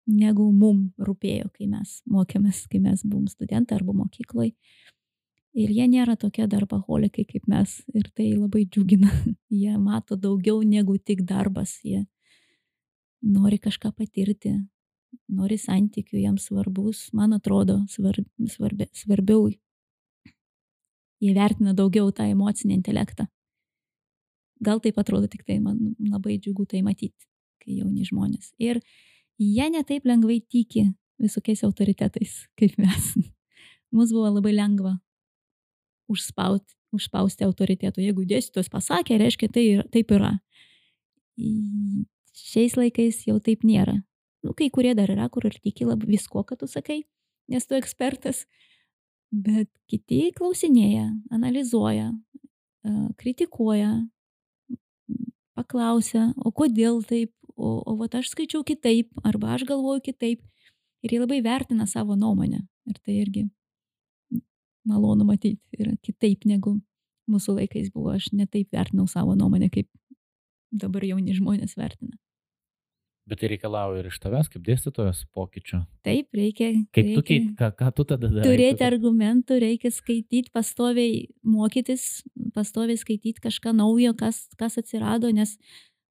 negu 0.08 0.48
mum 0.56 0.88
rūpėjo, 1.04 1.50
kai 1.52 1.68
mes 1.68 1.98
mokėmės, 2.08 2.64
kai 2.72 2.80
mes 2.82 3.02
buvom 3.04 3.26
studentai 3.28 3.76
arba 3.78 3.94
mokykloje. 3.96 4.54
Ir 5.56 5.70
jie 5.72 5.86
nėra 5.88 6.16
tokie 6.20 6.44
darbaholikai 6.46 7.24
kaip 7.28 7.46
mes. 7.48 7.78
Ir 7.96 8.10
tai 8.12 8.32
labai 8.34 8.66
džiugina. 8.68 9.08
Jie 9.60 9.76
mato 9.80 10.16
daugiau 10.16 10.60
negu 10.62 10.98
tik 10.98 11.24
darbas. 11.26 11.78
Jie 11.82 12.04
nori 13.24 13.58
kažką 13.58 13.94
patirti, 13.96 14.52
nori 15.32 15.56
santykių, 15.58 16.20
jiems 16.20 16.50
svarbus, 16.50 17.08
man 17.16 17.32
atrodo, 17.34 17.80
svarb, 17.90 18.28
svarbi, 18.46 18.86
svarbiau. 18.94 19.48
Jie 21.18 21.32
vertina 21.34 21.74
daugiau 21.74 22.12
tą 22.14 22.28
emocinį 22.30 22.76
intelektą. 22.78 23.26
Gal 24.62 24.82
taip 24.82 24.98
atrodo, 25.00 25.26
tik 25.30 25.42
tai 25.46 25.58
man 25.62 25.96
labai 25.98 26.38
džiugu 26.38 26.66
tai 26.68 26.84
matyti, 26.86 27.26
kai 27.62 27.80
jauni 27.80 28.06
žmonės. 28.06 28.52
Ir 28.62 28.82
jie 29.40 29.66
netaip 29.72 30.06
lengvai 30.06 30.38
tiki 30.44 30.90
visokiais 31.18 31.64
autoritetais, 31.66 32.44
kaip 32.58 32.78
mes. 32.78 33.12
Mums 33.94 34.12
buvo 34.14 34.30
labai 34.30 34.54
lengva 34.54 34.98
užspausti, 36.12 36.74
užspausti 36.94 37.46
autoritetų. 37.46 38.02
Jeigu 38.02 38.24
dėstytojas 38.28 38.70
pasakė, 38.72 39.18
reiškia, 39.20 39.50
tai 39.52 39.64
yra, 39.74 39.86
taip 39.92 40.12
yra. 40.16 40.34
Šiais 42.38 42.76
laikais 42.78 43.24
jau 43.28 43.38
taip 43.44 43.64
nėra. 43.66 43.98
Nu, 44.46 44.54
kai 44.56 44.70
kurie 44.74 44.94
dar 44.94 45.10
yra, 45.10 45.28
kur 45.32 45.48
ir 45.48 45.56
tiki 45.58 45.86
labai 45.88 46.08
visko, 46.14 46.44
ką 46.46 46.56
tu 46.60 46.68
sakai, 46.70 47.02
nes 47.50 47.66
tu 47.66 47.74
ekspertas, 47.78 48.44
bet 49.34 49.68
kiti 49.90 50.28
klausinėja, 50.36 51.08
analizuoja, 51.34 52.12
kritikuoja, 53.18 53.90
paklausia, 55.58 56.30
o 56.38 56.54
kodėl 56.54 57.02
taip, 57.06 57.34
o, 57.58 57.80
o 57.82 57.96
vat 57.98 58.14
aš 58.20 58.30
skaičiau 58.32 58.62
kitaip, 58.66 59.10
arba 59.26 59.56
aš 59.56 59.66
galvoju 59.68 60.06
kitaip. 60.12 60.44
Ir 61.02 61.14
jie 61.14 61.20
labai 61.22 61.38
vertina 61.42 61.86
savo 61.86 62.16
nuomonę. 62.18 62.64
Ir 62.90 62.96
tai 63.04 63.20
irgi 63.20 63.44
malonu 64.86 65.26
matyti. 65.28 65.58
Yra 65.78 65.96
kitaip 66.04 66.46
negu 66.48 66.78
mūsų 67.30 67.58
laikais 67.60 67.90
buvo. 67.94 68.14
Aš 68.16 68.30
netaip 68.36 68.72
vertinau 68.74 69.08
savo 69.10 69.34
nuomonę, 69.38 69.70
kaip 69.72 69.88
dabar 70.72 71.04
jauni 71.06 71.36
žmonės 71.36 71.76
vertina. 71.78 72.16
Bet 73.28 73.42
tai 73.42 73.50
reikalauja 73.52 74.00
ir 74.00 74.06
iš 74.08 74.16
tavęs, 74.22 74.48
kaip 74.48 74.62
dėstytojas, 74.64 75.26
pokyčio. 75.36 75.82
Taip, 76.06 76.30
reikia. 76.32 76.70
Kaip 76.96 77.04
reikia 77.04 77.18
tu, 77.18 77.24
kaip, 77.28 77.50
ką, 77.58 77.68
ką 77.76 77.90
tu 77.98 78.06
tada 78.08 78.30
darai? 78.30 78.46
Turėti 78.46 78.86
argumentų, 78.86 79.58
reikia 79.60 79.90
skaityti, 79.92 80.48
pastoviai 80.54 81.26
mokytis, 81.44 82.06
pastoviai 82.56 82.96
skaityti 82.96 83.44
kažką 83.44 83.74
naujo, 83.76 84.14
kas, 84.16 84.46
kas 84.56 84.80
atsirado, 84.80 85.28
nes 85.36 85.58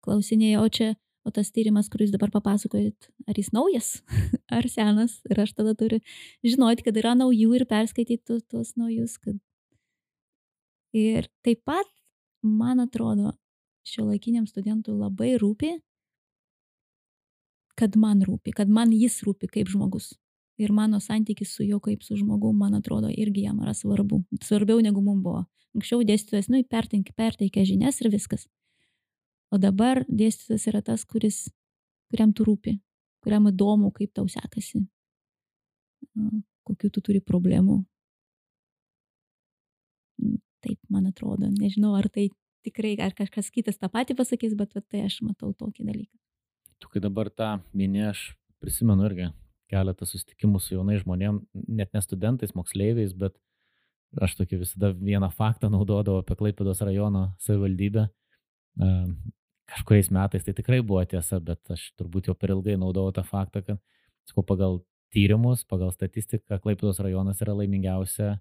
klausinėjau, 0.05 0.67
čia, 0.77 0.91
o 1.27 1.33
tas 1.35 1.51
tyrimas, 1.51 1.89
kuris 1.91 2.13
dabar 2.13 2.31
papasakojit, 2.31 3.09
ar 3.27 3.39
jis 3.39 3.51
naujas, 3.55 3.89
ar 4.57 4.69
senas. 4.71 5.19
Ir 5.27 5.43
aš 5.43 5.53
tada 5.57 5.75
turiu 5.77 5.99
žinoti, 6.47 6.87
kad 6.87 6.97
yra 6.99 7.13
naujų 7.19 7.59
ir 7.59 7.67
perskaityti 7.69 8.39
tuos 8.47 8.73
naujus. 8.79 9.17
Kad... 9.19 9.35
Ir 10.95 11.27
taip 11.43 11.65
pat, 11.67 11.89
man 12.41 12.79
atrodo, 12.83 13.35
šio 13.87 14.07
laikiniam 14.07 14.47
studentui 14.47 14.95
labai 14.95 15.35
rūpi 15.41 15.75
kad 17.77 17.97
man 17.97 18.23
rūpi, 18.25 18.53
kad 18.57 18.69
man 18.73 18.93
jis 18.95 19.21
rūpi 19.25 19.49
kaip 19.53 19.69
žmogus. 19.69 20.15
Ir 20.57 20.73
mano 20.73 20.97
santykis 21.03 21.51
su 21.53 21.65
juo 21.67 21.77
kaip 21.83 22.01
su 22.03 22.17
žmogum, 22.17 22.57
man 22.57 22.73
atrodo, 22.79 23.11
irgi 23.13 23.45
jam 23.45 23.59
yra 23.61 23.75
svarbu. 23.77 24.23
Svarbiau 24.41 24.81
negu 24.81 25.03
mums 25.05 25.21
buvo. 25.23 25.43
Anksčiau 25.77 26.01
dėstytojas, 26.07 26.49
nu, 26.49 26.63
perteikė 26.65 27.65
žinias 27.69 28.01
ir 28.01 28.09
viskas. 28.09 28.47
O 29.51 29.59
dabar 29.61 30.03
dėstytojas 30.09 30.67
yra 30.67 30.81
tas, 30.83 31.05
kuris, 31.07 31.45
kuriam 32.11 32.33
tu 32.35 32.43
rūpi, 32.47 32.77
kuriam 33.23 33.47
įdomu, 33.51 33.93
kaip 33.95 34.11
tau 34.15 34.27
sekasi, 34.31 34.83
kokiu 36.67 36.91
tu 36.91 37.03
turi 37.03 37.21
problemų. 37.23 37.79
Nu, 40.17 40.37
taip, 40.65 40.79
man 40.91 41.07
atrodo. 41.07 41.47
Nežinau, 41.53 41.93
ar 41.95 42.09
tai 42.11 42.27
tikrai, 42.67 42.95
ar 42.99 43.15
kažkas 43.15 43.51
kitas 43.53 43.79
tą 43.79 43.89
patį 43.93 44.17
pasakys, 44.19 44.55
bet 44.59 44.75
tai 44.89 45.05
aš 45.07 45.21
matau 45.23 45.53
tokį 45.55 45.87
dalyką. 45.87 46.15
Tu 46.81 46.89
kai 46.91 47.01
dabar 47.01 47.29
tą 47.33 47.57
minė, 47.77 48.09
aš 48.11 48.33
prisimenu 48.61 49.07
irgi 49.07 49.31
keletą 49.71 50.07
susitikimų 50.07 50.61
su 50.63 50.75
jaunai 50.75 50.99
žmonėm, 51.01 51.41
net 51.53 51.93
ne 51.95 52.01
studentais, 52.03 52.53
moksleiviais, 52.55 53.15
bet 53.17 53.35
aš 54.23 54.37
tokį 54.39 54.61
visada 54.61 54.91
vieną 54.95 55.29
faktą 55.35 55.69
naudodavau 55.71 56.21
apie 56.23 56.37
Klaipėdos 56.39 56.83
rajono 56.85 57.29
savivaldybę. 57.43 58.07
Kažkuriais 59.67 60.09
metais 60.15 60.45
tai 60.45 60.53
tikrai 60.55 60.79
buvo 60.81 61.03
tiesa, 61.05 61.41
bet 61.43 61.73
aš 61.73 61.89
turbūt 61.99 62.29
jau 62.29 62.35
per 62.39 62.53
ilgai 62.55 62.77
naudojau 62.79 63.15
tą 63.17 63.23
faktą, 63.27 63.63
kad, 63.65 63.81
sakau, 64.29 64.45
pagal 64.47 64.79
tyrimus, 65.13 65.63
pagal 65.67 65.91
statistiką, 65.95 66.59
Klaipėdos 66.63 67.01
rajonas 67.03 67.41
yra 67.43 67.55
laimingiausia, 67.57 68.37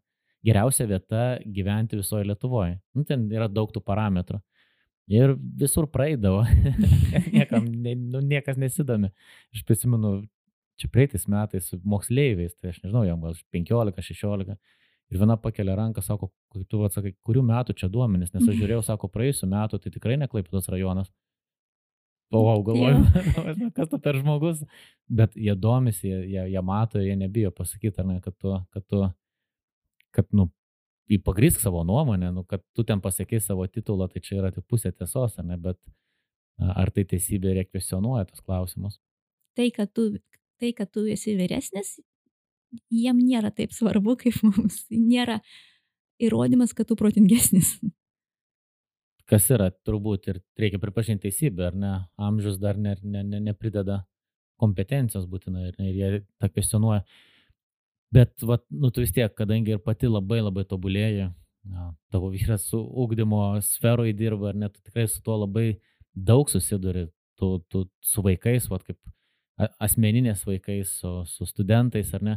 geriausia 0.46 0.86
vieta 0.90 1.24
gyventi 1.42 1.98
visoje 1.98 2.26
Lietuvoje. 2.28 2.78
Nu, 2.94 3.04
ten 3.08 3.26
yra 3.32 3.48
daug 3.50 3.72
tų 3.74 3.82
parametrų. 3.86 4.40
Ir 5.10 5.36
visur 5.58 5.86
praeidavo. 5.90 6.42
Niekam, 7.36 7.66
ne, 7.70 7.94
nu, 7.94 8.22
niekas 8.26 8.58
nesidomi. 8.58 9.12
Aš 9.54 9.62
prisimenu, 9.66 10.16
čia 10.80 10.90
praeitais 10.90 11.28
metais 11.30 11.68
su 11.70 11.78
moksleiviais, 11.86 12.56
tai 12.58 12.72
aš 12.72 12.80
nežinau, 12.82 13.04
jam 13.06 13.22
gal 13.22 13.36
15-16. 13.54 14.58
Ir 15.12 15.20
viena 15.22 15.36
pakelia 15.38 15.76
ranką, 15.78 16.02
sako, 16.02 16.32
tu 16.70 16.80
atsakai, 16.82 17.12
kurių 17.26 17.44
metų 17.46 17.76
čia 17.78 17.88
duomenys, 17.92 18.32
nes 18.34 18.42
aš 18.42 18.56
žiūrėjau, 18.58 18.82
sako, 18.88 19.10
praėjusiu 19.12 19.46
metu, 19.50 19.78
tai 19.78 19.92
tikrai 19.94 20.16
neklaipėtos 20.18 20.66
rajonas. 20.72 21.12
Wow, 22.34 22.58
galvoju, 22.66 23.04
kas 23.76 23.90
tu 23.92 24.00
per 24.02 24.18
žmogus, 24.18 24.64
bet 25.06 25.36
jie 25.38 25.54
domisi, 25.54 26.08
jie, 26.10 26.48
jie, 26.50 26.62
mato, 26.66 26.98
jie 26.98 27.14
nebijo 27.14 27.52
pasakyti, 27.54 28.02
ar 28.02 28.08
ne, 28.08 28.16
kad 28.24 28.34
tu, 28.34 28.56
kad 28.74 28.86
tu, 28.90 29.04
kad, 30.16 30.26
nu, 30.34 30.48
pagrysk 31.22 31.62
savo 31.62 31.84
nuomonę, 31.86 32.32
nu, 32.34 32.42
kad 32.42 32.64
tu 32.74 32.82
ten 32.82 33.00
pasakai 33.00 33.38
savo 33.40 33.68
titulą, 33.70 34.10
tai 34.10 34.24
čia 34.26 34.40
yra 34.40 34.50
tik 34.50 34.66
pusė 34.66 34.90
tiesos, 34.90 35.38
ne, 35.38 35.54
bet 35.68 35.78
ar 36.58 36.90
tai 36.90 37.06
teisybė 37.06 37.54
reikia 37.54 37.76
kvestionuoja 37.76 38.26
tos 38.26 38.42
klausimus. 38.42 38.98
Tai 39.56 39.70
kad, 39.76 39.94
tu, 39.94 40.08
tai, 40.58 40.72
kad 40.74 40.90
tu 40.90 41.06
esi 41.06 41.36
vyresnis, 41.38 42.00
jiem 42.92 43.20
nėra 43.20 43.52
taip 43.54 43.74
svarbu 43.76 44.16
kaip 44.20 44.40
mums. 44.46 44.84
Nėra 45.12 45.40
įrodymas, 46.22 46.74
kad 46.76 46.88
tu 46.88 46.96
protingesnis. 46.98 47.76
Kas 49.26 49.48
yra, 49.50 49.72
turbūt 49.86 50.28
ir 50.30 50.42
reikia 50.58 50.78
pripažinti 50.82 51.26
teisybę, 51.26 51.70
ar 51.72 51.78
ne? 51.78 51.94
Amžius 52.28 52.60
dar 52.62 52.78
ne, 52.78 52.94
ne, 53.02 53.24
ne, 53.26 53.40
neprideda 53.48 54.04
kompetencijos 54.60 55.26
būtinai 55.28 55.70
ir, 55.70 55.80
ir 55.82 55.96
jie 55.96 56.20
tą 56.40 56.50
kvestionuoja. 56.52 57.02
Bet, 58.14 58.36
vat, 58.46 58.62
nu, 58.70 58.92
tu 58.94 59.02
vis 59.02 59.12
tiek, 59.12 59.32
kadangi 59.34 59.74
ir 59.74 59.82
pati 59.82 60.08
labai 60.08 60.38
labai 60.44 60.62
tobulėji, 60.70 61.26
na, 61.66 61.90
tavo 62.14 62.30
vyras 62.30 62.68
su 62.70 62.78
ūkdymo 62.78 63.58
sferoje 63.66 64.14
dirba, 64.16 64.52
ar 64.52 64.60
net 64.62 64.78
tikrai 64.78 65.08
su 65.10 65.18
tuo 65.26 65.40
labai 65.42 65.80
daug 66.14 66.48
susiduri 66.48 67.08
tu, 67.36 67.58
tu 67.68 67.84
su 68.00 68.22
vaikais, 68.24 68.70
vat, 68.70 68.86
kaip 68.86 69.00
asmeninės 69.82 70.44
vaikais, 70.46 70.92
su, 71.00 71.12
su 71.28 71.48
studentais 71.48 72.12
ar 72.16 72.24
ne. 72.24 72.36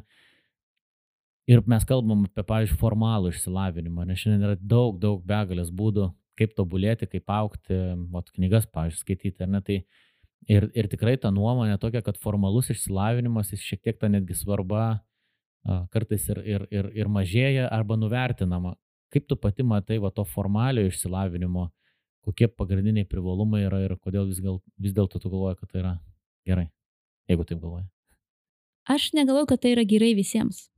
Ir 1.49 1.63
mes 1.65 1.85
kalbam 1.89 2.27
apie, 2.27 2.43
pavyzdžiui, 2.45 2.77
formalų 2.77 3.31
išsilavinimą, 3.33 4.05
nes 4.05 4.21
šiandien 4.21 4.45
yra 4.45 4.57
daug, 4.61 4.99
daug 5.01 5.23
begalės 5.25 5.71
būdų, 5.73 6.11
kaip 6.37 6.53
tobulėti, 6.57 7.07
kaip 7.09 7.31
aukti, 7.33 7.79
vat, 8.13 8.29
knygas, 8.35 8.67
pavyzdžiui, 8.69 9.01
skaityti, 9.01 9.41
ar 9.43 9.49
ne. 9.55 9.61
Tai 9.65 9.79
ir, 10.53 10.69
ir 10.77 10.89
tikrai 10.91 11.15
ta 11.17 11.31
nuomonė 11.33 11.79
tokia, 11.81 12.03
kad 12.05 12.21
formalus 12.21 12.69
išsilavinimas, 12.69 13.49
jis 13.55 13.65
šiek 13.65 13.81
tiek 13.87 13.97
ta 13.97 14.11
netgi 14.11 14.37
svarba 14.37 14.99
kartais 15.91 16.29
ir, 16.29 16.39
ir, 16.45 16.67
ir, 16.71 16.91
ir 16.95 17.09
mažėja 17.11 17.67
arba 17.73 17.97
nuvertinama. 17.99 18.75
Kaip 19.09 19.25
tu 19.27 19.35
pati 19.35 19.65
matai 19.65 19.97
va, 19.97 20.13
to 20.13 20.23
formaliojo 20.23 20.93
išsilavinimo, 20.93 21.69
kokie 22.25 22.47
pagrindiniai 22.47 23.07
privalumai 23.09 23.63
yra 23.65 23.81
ir 23.87 23.95
kodėl 23.97 24.29
vis, 24.29 24.41
gal, 24.43 24.61
vis 24.77 24.93
dėlto 24.93 25.17
tu 25.17 25.31
galvoji, 25.31 25.57
kad 25.59 25.71
tai 25.71 25.81
yra 25.81 25.93
gerai, 26.45 26.67
jeigu 27.29 27.45
taip 27.49 27.61
galvoji? 27.63 27.87
Aš 28.89 29.11
negalvoju, 29.17 29.49
kad 29.49 29.63
tai 29.65 29.73
yra 29.73 29.85
gerai 29.85 30.13
visiems. 30.17 30.68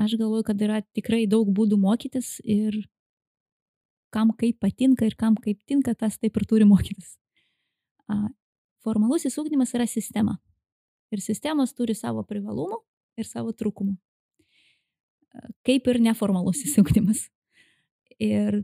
Aš 0.00 0.16
galvoju, 0.16 0.46
kad 0.48 0.62
yra 0.64 0.80
tikrai 0.96 1.26
daug 1.28 1.50
būdų 1.52 1.76
mokytis 1.80 2.38
ir 2.44 2.78
kam 4.12 4.32
kaip 4.36 4.60
patinka 4.60 5.04
ir 5.08 5.16
kam 5.18 5.36
kaip 5.36 5.60
tinka, 5.68 5.94
tas 5.94 6.18
taip 6.20 6.36
ir 6.36 6.46
turi 6.48 6.68
mokytis. 6.68 7.16
Formalusis 8.84 9.36
ūkdymas 9.40 9.74
yra 9.76 9.86
sistema. 9.86 10.38
Ir 11.12 11.20
sistemos 11.20 11.74
turi 11.76 11.94
savo 11.96 12.24
privalumų 12.24 12.80
ir 13.20 13.28
savo 13.28 13.52
trūkumų. 13.52 13.94
Kaip 15.64 15.88
ir 15.88 16.00
neformalusis 16.08 16.74
ūkdymas. 16.80 17.26
Ir 18.20 18.62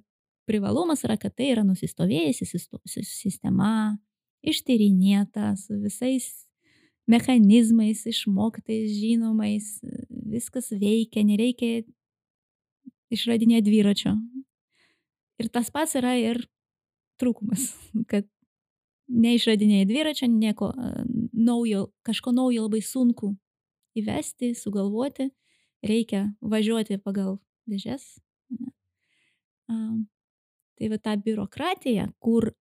privalumas 0.48 1.04
yra, 1.04 1.18
kad 1.20 1.34
tai 1.36 1.52
yra 1.52 1.64
nusistovėjusi 1.66 2.48
sistema, 3.04 3.98
ištyrinėta 4.40 5.52
su 5.60 5.76
visais 5.82 6.28
mechanizmais, 7.08 8.04
išmoktais, 8.08 8.92
žinomais, 8.96 9.78
viskas 10.30 10.70
veikia, 10.72 11.24
nereikia 11.26 11.82
išradinėti 13.14 13.68
dviračio. 13.68 14.14
Ir 15.38 15.50
tas 15.54 15.70
pats 15.70 15.94
yra 15.98 16.16
ir 16.18 16.42
trūkumas, 17.20 17.70
kad 18.10 18.26
neišradinėjai 19.08 19.88
dviračio, 19.88 20.28
nieko 20.30 20.72
naujo, 21.32 21.88
kažko 22.06 22.34
naujo 22.36 22.66
labai 22.66 22.82
sunku 22.84 23.32
įvesti, 23.98 24.52
sugalvoti, 24.54 25.30
reikia 25.86 26.28
važiuoti 26.40 26.98
pagal 27.02 27.38
dėžes. 27.68 28.18
Tai 29.68 30.90
va 30.92 30.98
ta 31.02 31.16
biurokratija, 31.18 32.06
kur 32.22 32.52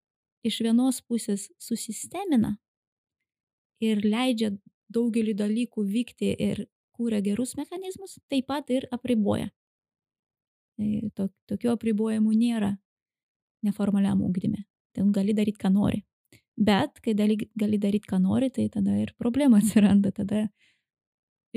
iš 0.48 0.62
vienos 0.64 1.02
pusės 1.04 1.48
susistemina 1.62 2.56
ir 3.84 4.02
leidžia 4.06 4.54
daugelį 4.94 5.36
dalykų 5.38 5.84
vykti 5.86 6.32
ir 6.34 6.66
kūrė 6.98 7.22
gerus 7.26 7.56
mechanizmus, 7.60 8.18
taip 8.32 8.48
pat 8.50 8.70
ir 8.74 8.88
apriboja. 8.92 9.50
Tai 10.78 11.30
tokių 11.50 11.72
apribojimų 11.74 12.36
nėra 12.38 12.76
neformaliam 13.66 14.22
ūkdyme. 14.26 14.62
Ten 14.98 15.12
gali 15.14 15.34
daryti, 15.38 15.62
ką 15.62 15.72
nori. 15.74 16.04
Bet 16.58 17.02
kai 17.06 17.14
gali 17.14 17.78
daryti, 17.78 18.10
ką 18.10 18.20
nori, 18.22 18.50
tai 18.54 18.68
tada 18.74 18.98
ir 18.98 19.14
problema 19.18 19.58
atsiranda. 19.62 20.12
Tada 20.14 20.48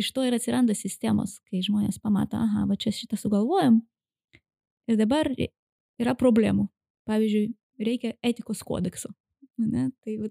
iš 0.00 0.12
to 0.16 0.24
ir 0.24 0.36
atsiranda 0.36 0.76
sistemos, 0.76 1.38
kai 1.48 1.62
žmonės 1.64 2.00
pamato, 2.02 2.40
aha, 2.40 2.66
va 2.68 2.76
čia 2.80 2.92
šitą 2.94 3.18
sugalvojom 3.20 3.80
ir 4.90 5.00
dabar 5.00 5.28
yra 6.00 6.14
problemų. 6.18 6.68
Pavyzdžiui, 7.08 7.50
reikia 7.80 8.14
etikos 8.24 8.62
kodekso. 8.66 9.10
Ne? 9.60 9.90
Tai 10.04 10.16
va, 10.22 10.30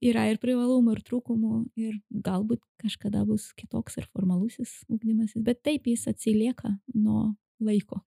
yra 0.00 0.26
ir 0.30 0.38
privalumų, 0.42 0.96
ir 0.96 1.02
trūkumų, 1.06 1.52
ir 1.78 1.96
galbūt 2.24 2.62
kažkada 2.80 3.24
bus 3.28 3.50
kitoks 3.58 3.98
ir 4.00 4.08
formalusis 4.12 4.78
ugdymasis, 4.88 5.42
bet 5.44 5.62
taip 5.66 5.88
jis 5.90 6.06
atsilieka 6.10 6.72
nuo 6.94 7.34
laiko, 7.60 8.00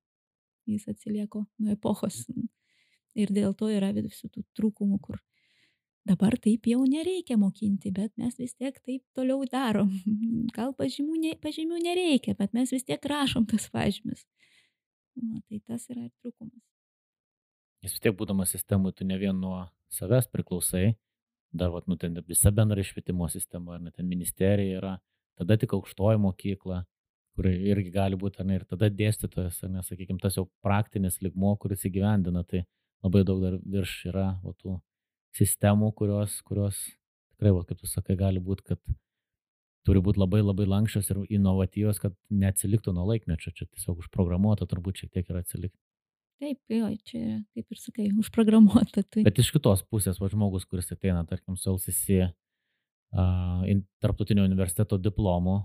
jis 0.70 0.88
atsilieka 0.92 1.44
nuo 1.60 1.76
epochos. 1.76 2.24
Ir 3.20 3.34
dėl 3.36 3.54
to 3.58 3.68
yra 3.68 3.92
visų 3.92 4.30
tų 4.32 4.46
trūkumų, 4.56 4.98
kur 5.04 5.20
dabar 6.08 6.38
taip 6.42 6.66
jau 6.70 6.82
nereikia 6.88 7.38
mokinti, 7.38 7.92
bet 7.94 8.14
mes 8.18 8.38
vis 8.40 8.56
tiek 8.56 8.78
taip 8.80 9.04
toliau 9.18 9.44
darom. 9.52 9.92
Gal 10.56 10.74
pažymių, 10.78 11.18
ne, 11.20 11.36
pažymių 11.44 11.82
nereikia, 11.84 12.36
bet 12.40 12.56
mes 12.58 12.72
vis 12.74 12.88
tiek 12.88 13.04
rašom 13.06 13.46
tas 13.52 13.68
pažymius. 13.74 14.26
Na, 15.20 15.42
tai 15.50 15.60
tas 15.68 15.86
yra 15.92 16.08
trūkumas. 16.24 16.64
Jis 17.84 17.98
vis 17.98 18.04
tiek 18.04 18.16
būdamas 18.16 18.54
sistemui, 18.54 18.94
tu 18.96 19.06
ne 19.06 19.18
vien 19.20 19.36
nuo 19.36 19.66
savęs 19.92 20.30
priklausai, 20.32 20.94
dar, 21.52 21.72
vat, 21.74 21.88
nu, 21.88 21.98
ten 22.00 22.16
visa 22.28 22.52
bendra 22.52 22.84
švietimo 22.84 23.28
sistema, 23.30 23.76
ar 23.76 23.84
net 23.84 23.98
ten 24.00 24.08
ministerija 24.08 24.80
yra, 24.80 24.96
tada 25.40 25.58
tik 25.60 25.74
aukštoji 25.76 26.22
mokykla, 26.22 26.84
kur 27.36 27.48
irgi 27.52 27.92
gali 27.94 28.20
būti, 28.20 28.42
ar 28.42 28.48
ne, 28.48 28.60
ir 28.60 28.66
tada 28.70 28.90
dėstytojas, 28.92 29.62
ar 29.66 29.72
ne, 29.74 29.84
sakykime, 29.88 30.20
tas 30.22 30.38
jau 30.40 30.48
praktinis 30.66 31.20
ligmo, 31.24 31.54
kuris 31.60 31.86
įgyvendina, 31.88 32.44
tai 32.48 32.66
labai 33.04 33.24
daug 33.28 33.42
dar 33.44 33.60
virš 33.76 33.98
yra, 34.12 34.28
o 34.44 34.54
tų 34.54 34.80
sistemų, 35.38 35.94
kurios, 35.98 36.40
kurios 36.48 36.82
tikrai, 37.36 37.54
va, 37.56 37.64
kaip 37.68 37.80
tu 37.80 37.90
sakai, 37.90 38.18
gali 38.20 38.42
būti, 38.44 38.68
kad 38.74 38.82
turi 39.88 40.02
būti 40.04 40.22
labai 40.22 40.42
labai 40.44 40.68
lankščios 40.70 41.10
ir 41.14 41.22
inovatyvios, 41.40 42.02
kad 42.04 42.16
neatsiliktų 42.30 42.94
nuo 42.94 43.08
laikmečio, 43.10 43.54
čia 43.56 43.66
tiesiog 43.66 44.04
užprogramuota, 44.04 44.68
turbūt 44.70 45.02
šiek 45.02 45.16
tiek 45.16 45.32
yra 45.32 45.42
atsilikti. 45.42 45.80
Taip, 46.42 46.58
jo, 46.74 46.88
čia, 47.06 47.36
kaip 47.54 47.74
ir 47.76 47.78
sakai, 47.78 48.08
užprogramuota. 48.24 49.04
Tai... 49.06 49.26
Bet 49.28 49.42
iš 49.42 49.52
kitos 49.54 49.84
pusės, 49.86 50.18
va 50.22 50.30
žmogus, 50.32 50.66
kuris 50.66 50.90
ateina, 50.94 51.22
tarkim, 51.30 51.58
su 51.60 51.70
LCC 51.76 52.24
uh, 52.26 53.68
tarptautinio 54.02 54.48
universiteto 54.48 54.98
diplomu, 54.98 55.60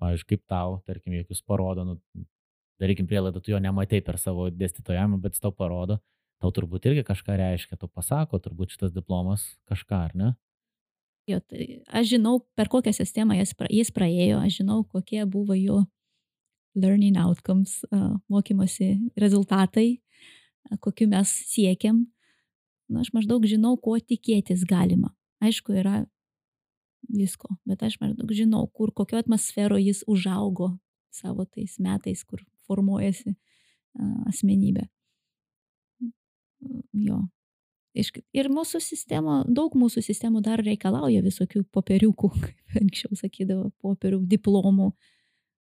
pavyzdžiui, 0.00 0.28
kaip 0.34 0.44
tau, 0.50 0.76
tarkim, 0.84 1.16
jokius 1.22 1.40
parodo, 1.46 1.86
nu, 1.88 2.26
darykim 2.80 3.08
prielaidą, 3.08 3.40
tu 3.40 3.54
jo 3.54 3.60
nematai 3.60 4.02
per 4.04 4.18
savo 4.20 4.48
dėstytojamą, 4.52 5.20
bet 5.24 5.40
tau 5.40 5.52
parodo, 5.56 5.98
tau 6.40 6.52
turbūt 6.56 6.88
irgi 6.88 7.04
kažką 7.08 7.36
reiškia, 7.40 7.80
tau 7.80 7.88
pasako, 7.88 8.40
turbūt 8.40 8.76
šitas 8.76 8.92
diplomas 8.92 9.44
kažką, 9.68 10.02
ar 10.08 10.16
ne? 10.16 10.30
Jo, 11.28 11.38
tai 11.44 11.80
aš 11.86 12.14
žinau, 12.16 12.40
per 12.56 12.68
kokią 12.72 12.92
sistemą 12.96 13.36
jis, 13.38 13.52
pra, 13.56 13.68
jis 13.72 13.92
praėjo, 13.94 14.40
aš 14.40 14.60
žinau, 14.62 14.80
kokie 14.88 15.22
buvo 15.28 15.56
jo 15.56 15.84
learning 16.74 17.18
outcomes, 17.20 17.80
uh, 17.90 18.14
mokymosi 18.30 18.94
rezultatai, 19.20 20.00
kokiu 20.80 21.08
mes 21.10 21.32
siekiam. 21.50 22.04
Na, 22.90 23.04
aš 23.04 23.12
maždaug 23.14 23.44
žinau, 23.46 23.76
ko 23.78 23.96
tikėtis 23.98 24.66
galima. 24.68 25.12
Aišku, 25.40 25.74
yra 25.78 26.04
visko, 27.08 27.54
bet 27.68 27.82
aš 27.86 28.00
maždaug 28.02 28.32
žinau, 28.34 28.64
kur, 28.74 28.92
kokio 28.92 29.20
atmosfero 29.22 29.78
jis 29.80 30.02
užaugo 30.10 30.74
savo 31.14 31.46
tais 31.46 31.78
metais, 31.82 32.24
kur 32.26 32.42
formuojasi 32.66 33.34
asmenybė 34.30 34.88
jo. 36.92 37.20
Ir 38.36 38.48
mūsų 38.52 38.78
sistema, 38.84 39.40
daug 39.50 39.74
mūsų 39.74 40.02
sistemų 40.06 40.44
dar 40.46 40.62
reikalauja 40.62 41.24
visokių 41.24 41.64
popieriukų, 41.74 42.30
kaip 42.44 42.82
anksčiau 42.84 43.18
sakydavo, 43.18 43.70
popierių, 43.82 44.20
diplomų, 44.30 44.92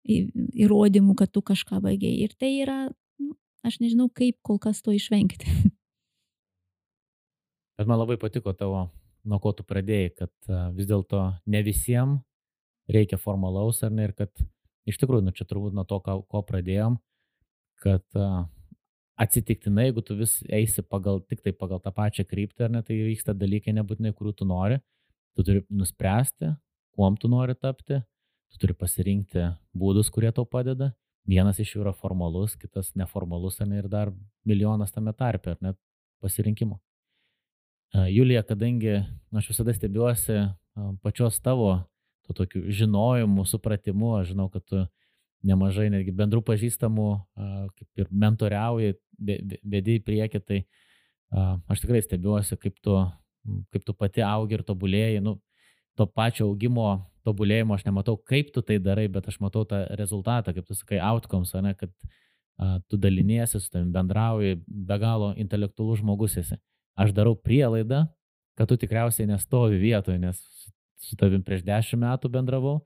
įrodymų, 0.06 1.16
kad 1.18 1.32
tu 1.34 1.44
kažką 1.46 1.82
baigiai. 1.86 2.24
Ir 2.26 2.34
tai 2.40 2.52
yra, 2.64 2.80
nu, 2.90 2.96
aš 3.66 3.80
nežinau, 3.82 4.08
kaip 4.14 4.38
kol 4.46 4.60
kas 4.62 4.84
to 4.86 4.94
išvengti. 4.96 5.50
Bet 7.76 7.90
man 7.90 8.00
labai 8.00 8.16
patiko 8.22 8.54
tavo, 8.56 8.86
nuo 9.28 9.40
ko 9.44 9.52
tu 9.58 9.66
pradėjai, 9.68 10.14
kad 10.22 10.54
vis 10.78 10.88
dėlto 10.88 11.26
ne 11.52 11.62
visiems 11.66 12.22
reikia 12.92 13.18
formalaus, 13.18 13.82
ar 13.84 13.92
ne, 13.92 14.06
ir 14.08 14.14
kad 14.16 14.30
iš 14.88 15.00
tikrųjų, 15.02 15.26
nu 15.26 15.34
čia 15.36 15.48
turbūt 15.50 15.74
nuo 15.76 15.86
to, 15.90 15.98
ko 16.00 16.42
pradėjom, 16.46 17.00
kad 17.84 18.06
atsitiktinai, 19.22 19.90
jeigu 19.90 20.04
tu 20.06 20.18
vis 20.20 20.38
eisi 20.54 20.84
pagal, 20.84 21.22
tik 21.30 21.42
tai 21.46 21.56
pagal 21.56 21.82
tą 21.84 21.94
pačią 21.96 22.26
kryptį, 22.28 22.68
ar 22.68 22.74
ne, 22.76 22.84
tai 22.86 23.00
vyksta 23.00 23.36
dalykai 23.38 23.74
nebūtinai, 23.78 24.14
kurių 24.16 24.36
tu 24.42 24.48
nori. 24.48 24.82
Tu 25.36 25.44
turi 25.44 25.64
nuspręsti, 25.68 26.54
kuom 26.96 27.18
tu 27.20 27.28
nori 27.32 27.56
tapti, 27.60 28.00
tu 28.52 28.60
turi 28.62 28.76
pasirinkti 28.78 29.50
būdus, 29.76 30.12
kurie 30.14 30.32
tau 30.36 30.46
padeda. 30.48 30.94
Vienas 31.26 31.60
iš 31.60 31.76
jų 31.76 31.84
yra 31.86 31.94
formalus, 31.98 32.54
kitas 32.60 32.92
neformalus, 32.98 33.58
ar 33.62 33.70
ne, 33.70 33.80
ir 33.82 33.90
dar 33.90 34.12
milijonas 34.46 34.94
tame 34.94 35.14
tarpe, 35.18 35.56
ar 35.56 35.62
net 35.64 35.78
pasirinkimo. 36.22 36.78
Julija, 38.12 38.44
kadangi 38.44 39.00
nu, 39.00 39.40
aš 39.40 39.50
visada 39.54 39.74
stebiuosi 39.74 40.42
pačios 41.02 41.40
tavo, 41.42 41.72
to 42.28 42.34
tokiu 42.34 42.66
žinojimu, 42.74 43.46
supratimu, 43.48 44.16
aš 44.20 44.34
žinau, 44.34 44.50
kad 44.54 44.66
tu 44.68 44.84
nemažai 45.46 45.88
netgi 45.94 46.14
bendrų 46.16 46.42
pažįstamų, 46.46 47.10
kaip 47.78 48.02
ir 48.02 48.10
mentoriauji, 48.12 48.96
bėdi 49.18 50.00
į 50.00 50.04
priekį, 50.06 50.42
tai 50.42 50.62
aš 51.70 51.84
tikrai 51.86 52.02
stebiuosi, 52.04 52.58
kaip 52.62 52.78
tu, 52.84 52.98
kaip 53.74 53.86
tu 53.86 53.94
pati 53.98 54.26
augi 54.26 54.58
ir 54.58 54.66
tobulėjai. 54.66 55.22
Nu, 55.24 55.38
to 55.96 56.08
pačio 56.10 56.50
augimo, 56.50 57.06
tobulėjimo 57.26 57.76
aš 57.76 57.86
nematau, 57.88 58.16
kaip 58.18 58.52
tu 58.54 58.64
tai 58.66 58.78
darai, 58.82 59.08
bet 59.12 59.28
aš 59.30 59.40
matau 59.44 59.66
tą 59.68 59.82
rezultatą, 60.00 60.54
kaip 60.56 60.68
tu 60.68 60.78
sakai, 60.78 61.00
outcomes, 61.04 61.54
ne, 61.66 61.74
kad 61.78 61.92
a, 62.58 62.78
tu 62.90 63.00
daliniesi 63.02 63.60
su 63.60 63.72
tavimi, 63.72 63.94
bendrauji, 63.96 64.60
be 64.66 64.98
galo 65.02 65.34
intelektualus 65.42 66.04
žmogus 66.04 66.38
esi. 66.42 66.60
aš 66.96 67.12
darau 67.12 67.36
prielaidą, 67.36 68.06
kad 68.56 68.70
tu 68.70 68.78
tikriausiai 68.80 69.28
nestovi 69.28 69.78
vietoje, 69.82 70.20
nes 70.20 70.40
su 71.04 71.18
tavim 71.20 71.42
prieš 71.44 71.66
dešimt 71.68 72.06
metų 72.06 72.30
bendravau, 72.32 72.78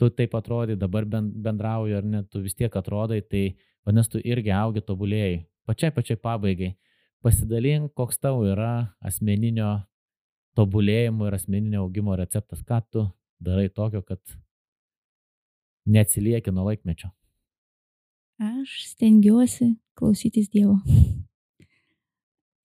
tu 0.00 0.08
taip 0.10 0.34
atrodai, 0.34 0.78
dabar 0.80 1.04
bendrauju 1.06 1.98
ar 1.98 2.06
ne, 2.08 2.22
tu 2.24 2.40
vis 2.40 2.56
tiek 2.56 2.72
atrodai, 2.72 3.20
tai 3.20 3.44
vadinasi, 3.84 4.14
tu 4.14 4.22
irgi 4.24 4.54
augi 4.54 4.80
tobulėjai. 4.80 5.42
Pačiai 5.68 5.92
pačiai 5.96 6.16
pabaigai, 6.20 6.74
pasidalink, 7.24 7.92
koks 7.96 8.18
tau 8.20 8.42
yra 8.48 8.94
asmeninio 9.04 9.76
tobulėjimo 10.56 11.28
ir 11.28 11.36
asmeninio 11.38 11.84
augimo 11.84 12.16
receptas, 12.16 12.62
ką 12.64 12.80
tu 12.90 13.04
darai 13.40 13.68
tokio, 13.68 14.02
kad 14.02 14.20
neatsilieki 15.86 16.52
nuo 16.52 16.64
laikmečio. 16.70 17.10
Aš 18.42 18.78
stengiuosi 18.90 19.74
klausytis 19.94 20.50
Dievo. 20.50 20.78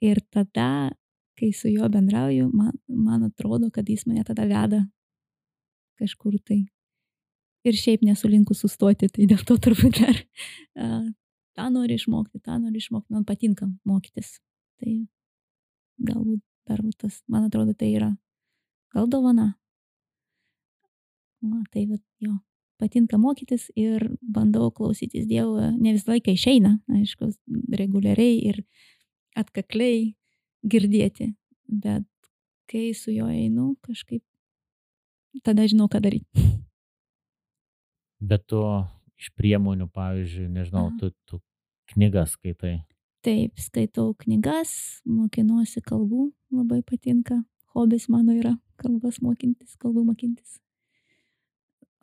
Ir 0.02 0.22
tada, 0.32 0.90
kai 1.38 1.52
su 1.54 1.70
juo 1.70 1.90
bendrauju, 1.92 2.50
man, 2.54 2.72
man 2.88 3.28
atrodo, 3.28 3.70
kad 3.72 3.90
jis 3.90 4.06
mane 4.08 4.24
tada 4.24 4.48
veda 4.48 4.86
kažkur 6.00 6.38
tai 6.48 6.64
ir 7.68 7.76
šiaip 7.76 8.06
nesu 8.08 8.30
linkus 8.32 8.64
sustoti, 8.64 9.10
tai 9.12 9.28
dėl 9.28 9.44
to 9.48 9.58
turbūt 9.60 10.00
dar 10.00 10.16
uh, 10.80 11.08
tą 11.60 11.68
noriu 11.74 12.00
išmokti, 12.00 12.40
tą 12.40 12.60
noriu 12.62 12.80
išmokti, 12.80 13.12
man 13.16 13.28
patinka 13.28 13.68
mokytis. 13.88 14.38
Tai 14.80 14.96
galbūt 16.08 16.44
dar 16.70 16.84
tas, 16.98 17.20
man 17.28 17.50
atrodo, 17.50 17.76
tai 17.76 17.92
yra 17.98 18.14
gal 18.96 19.10
dovana. 19.12 19.52
Na, 21.46 21.64
tai 21.72 21.86
va, 21.88 21.98
jo, 22.20 22.34
patinka 22.80 23.20
mokytis 23.20 23.70
ir 23.80 24.06
bandau 24.22 24.72
klausytis 24.76 25.28
Dievo, 25.30 25.60
ne 25.80 25.94
visą 25.96 26.14
laiką 26.14 26.34
išeina, 26.36 26.78
aišku, 27.00 27.32
reguliariai 27.80 28.40
ir 28.52 28.64
atkakliai 29.40 30.16
girdėti, 30.68 31.34
bet 31.68 32.08
kai 32.70 32.92
su 32.94 33.14
juo 33.16 33.30
einu, 33.32 33.74
kažkaip 33.86 34.24
tada 35.46 35.68
žinau, 35.70 35.88
ką 35.92 36.02
daryti. 36.04 36.48
Bet 38.20 38.46
tu 38.52 38.60
iš 39.20 39.32
priemonių, 39.40 39.88
pavyzdžiui, 39.96 40.50
nežinau, 40.52 40.90
tu, 41.00 41.12
tu 41.28 41.40
knygas 41.94 42.36
skaitai. 42.36 42.82
Taip, 43.24 43.60
skaitau 43.60 44.14
knygas, 44.24 44.72
mokinuosi 45.08 45.84
kalbų, 45.84 46.30
labai 46.56 46.80
patinka. 46.88 47.42
Hobis 47.76 48.08
mano 48.12 48.36
yra 48.36 48.56
kalbas 48.80 49.20
mokintis, 49.24 49.76
kalbų 49.80 50.06
mokintis. 50.08 50.60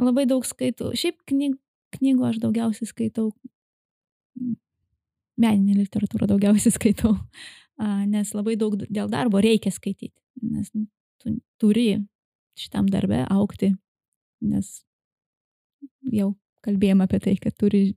Labai 0.02 0.26
daug 0.28 0.44
skaitau. 0.44 0.90
Šiaip 0.96 1.22
knyg, 1.30 1.56
knygų 1.96 2.26
aš 2.28 2.40
daugiausiai 2.42 2.88
skaitau. 2.88 3.30
Meninė 5.40 5.78
literatūra 5.78 6.28
daugiausiai 6.28 6.74
skaitau. 6.74 7.14
Nes 8.08 8.32
labai 8.36 8.56
daug 8.60 8.76
dėl 8.76 9.08
darbo 9.12 9.40
reikia 9.44 9.72
skaityti. 9.72 10.16
Nes 10.44 10.68
nu, 10.76 10.86
tu 11.20 11.36
turi 11.60 12.02
šitam 12.56 12.88
darbe 12.92 13.22
aukti. 13.32 13.72
Nes 14.44 14.82
jau 16.12 16.34
kalbėjom 16.66 17.04
apie 17.04 17.20
tai, 17.22 17.36
kad 17.40 17.56
turi 17.56 17.96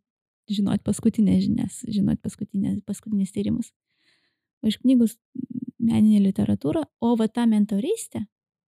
žinoti 0.50 0.84
paskutinės 0.86 1.44
žinias, 1.46 1.84
žinoti 1.88 2.24
paskutinės, 2.24 2.80
paskutinius 2.88 3.34
tyrimus. 3.36 3.72
O 4.64 4.72
iš 4.72 4.80
knygus 4.82 5.16
meninė 5.80 6.24
literatūra, 6.30 6.84
o 7.00 7.16
va 7.20 7.28
ta 7.32 7.46
mentoristė 7.50 8.26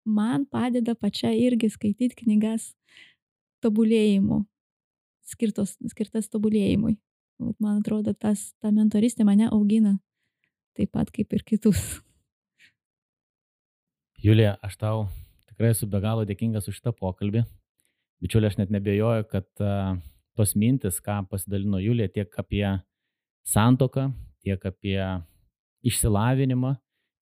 man 0.08 0.44
padeda 0.48 0.94
pačia 0.96 1.30
irgi 1.36 1.70
skaityti 1.72 2.24
knygas 2.24 2.72
tobulėjimu, 3.64 4.42
skirtos, 5.28 5.76
skirtas 5.92 6.30
tobulėjimui. 6.32 6.96
Vat 7.38 7.56
man 7.62 7.78
atrodo, 7.82 8.14
tas, 8.14 8.52
ta 8.58 8.72
mentoristė 8.74 9.26
mane 9.26 9.46
augina 9.52 9.98
taip 10.78 10.92
pat 10.94 11.10
kaip 11.14 11.32
ir 11.34 11.44
kitus. 11.46 12.00
Julija, 14.24 14.56
aš 14.62 14.78
tau 14.78 15.06
tikrai 15.50 15.72
esu 15.74 15.86
be 15.90 16.00
galo 16.02 16.26
dėkingas 16.26 16.66
už 16.70 16.78
šitą 16.78 16.94
pokalbį 16.94 17.44
bičiuliai, 18.22 18.50
aš 18.50 18.58
net 18.60 18.72
nebejoju, 18.74 19.26
kad 19.30 19.46
uh, 19.62 19.96
tos 20.38 20.54
mintis, 20.58 21.00
ką 21.02 21.22
pasidalino 21.30 21.80
Julija, 21.82 22.10
tiek 22.10 22.34
apie 22.40 22.66
santoką, 23.46 24.08
tiek 24.44 24.64
apie 24.66 24.98
išsilavinimą, 25.86 26.74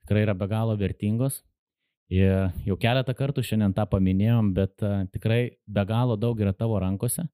tikrai 0.05 0.25
yra 0.27 0.37
be 0.37 0.49
galo 0.51 0.77
vertingos. 0.79 1.43
Jau 2.07 2.77
keletą 2.79 3.17
kartų 3.19 3.43
šiandien 3.43 3.73
tą 3.75 3.83
paminėjom, 3.91 4.53
bet 4.55 4.83
uh, 4.87 5.03
tikrai 5.11 5.59
be 5.67 5.83
galo 5.89 6.15
daug 6.17 6.39
yra 6.39 6.53
tavo 6.55 6.79
rankose. 6.79 7.27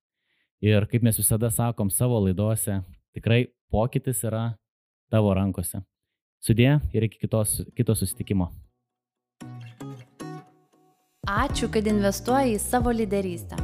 Ir 0.64 0.86
kaip 0.88 1.02
mes 1.04 1.18
visada 1.18 1.50
sakom 1.50 1.90
savo 1.90 2.20
laidose, 2.24 2.80
tikrai 3.12 3.50
pokytis 3.70 4.22
yra 4.24 4.54
tavo 5.12 5.34
rankose. 5.36 5.82
Sudė 6.42 6.78
ir 6.94 7.04
iki 7.04 7.20
kitos, 7.20 7.60
kito 7.76 7.94
susitikimo. 7.98 8.48
Ačiū, 11.28 11.68
kad 11.70 11.86
investuoji 11.86 12.56
į 12.56 12.62
savo 12.62 12.94
lyderystę. 12.96 13.60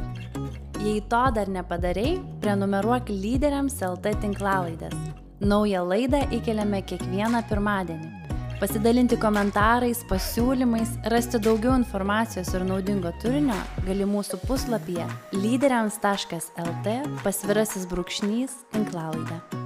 Jei 0.79 1.01
to 1.11 1.25
dar 1.35 1.49
nepadarai, 1.51 2.13
prenumeruok 2.39 3.09
lyderiams 3.11 3.81
LT 3.83 4.13
tinklalaidės. 4.21 4.95
Naują 5.41 5.83
laidą 5.87 6.23
įkeliame 6.35 6.85
kiekvieną 6.87 7.43
pirmadienį. 7.49 8.18
Pasidalinti 8.59 9.15
komentarais, 9.15 10.01
pasiūlymais, 10.09 10.97
rasti 11.13 11.39
daugiau 11.39 11.77
informacijos 11.79 12.51
ir 12.51 12.65
naudingo 12.67 13.13
turinio 13.21 13.55
gali 13.85 14.07
mūsų 14.09 14.41
puslapyje 14.43 15.07
lyderiams.lt 15.31 16.97
pasvirasis 17.23 17.87
brūkšnys 17.87 18.59
tinklalaidė. 18.75 19.58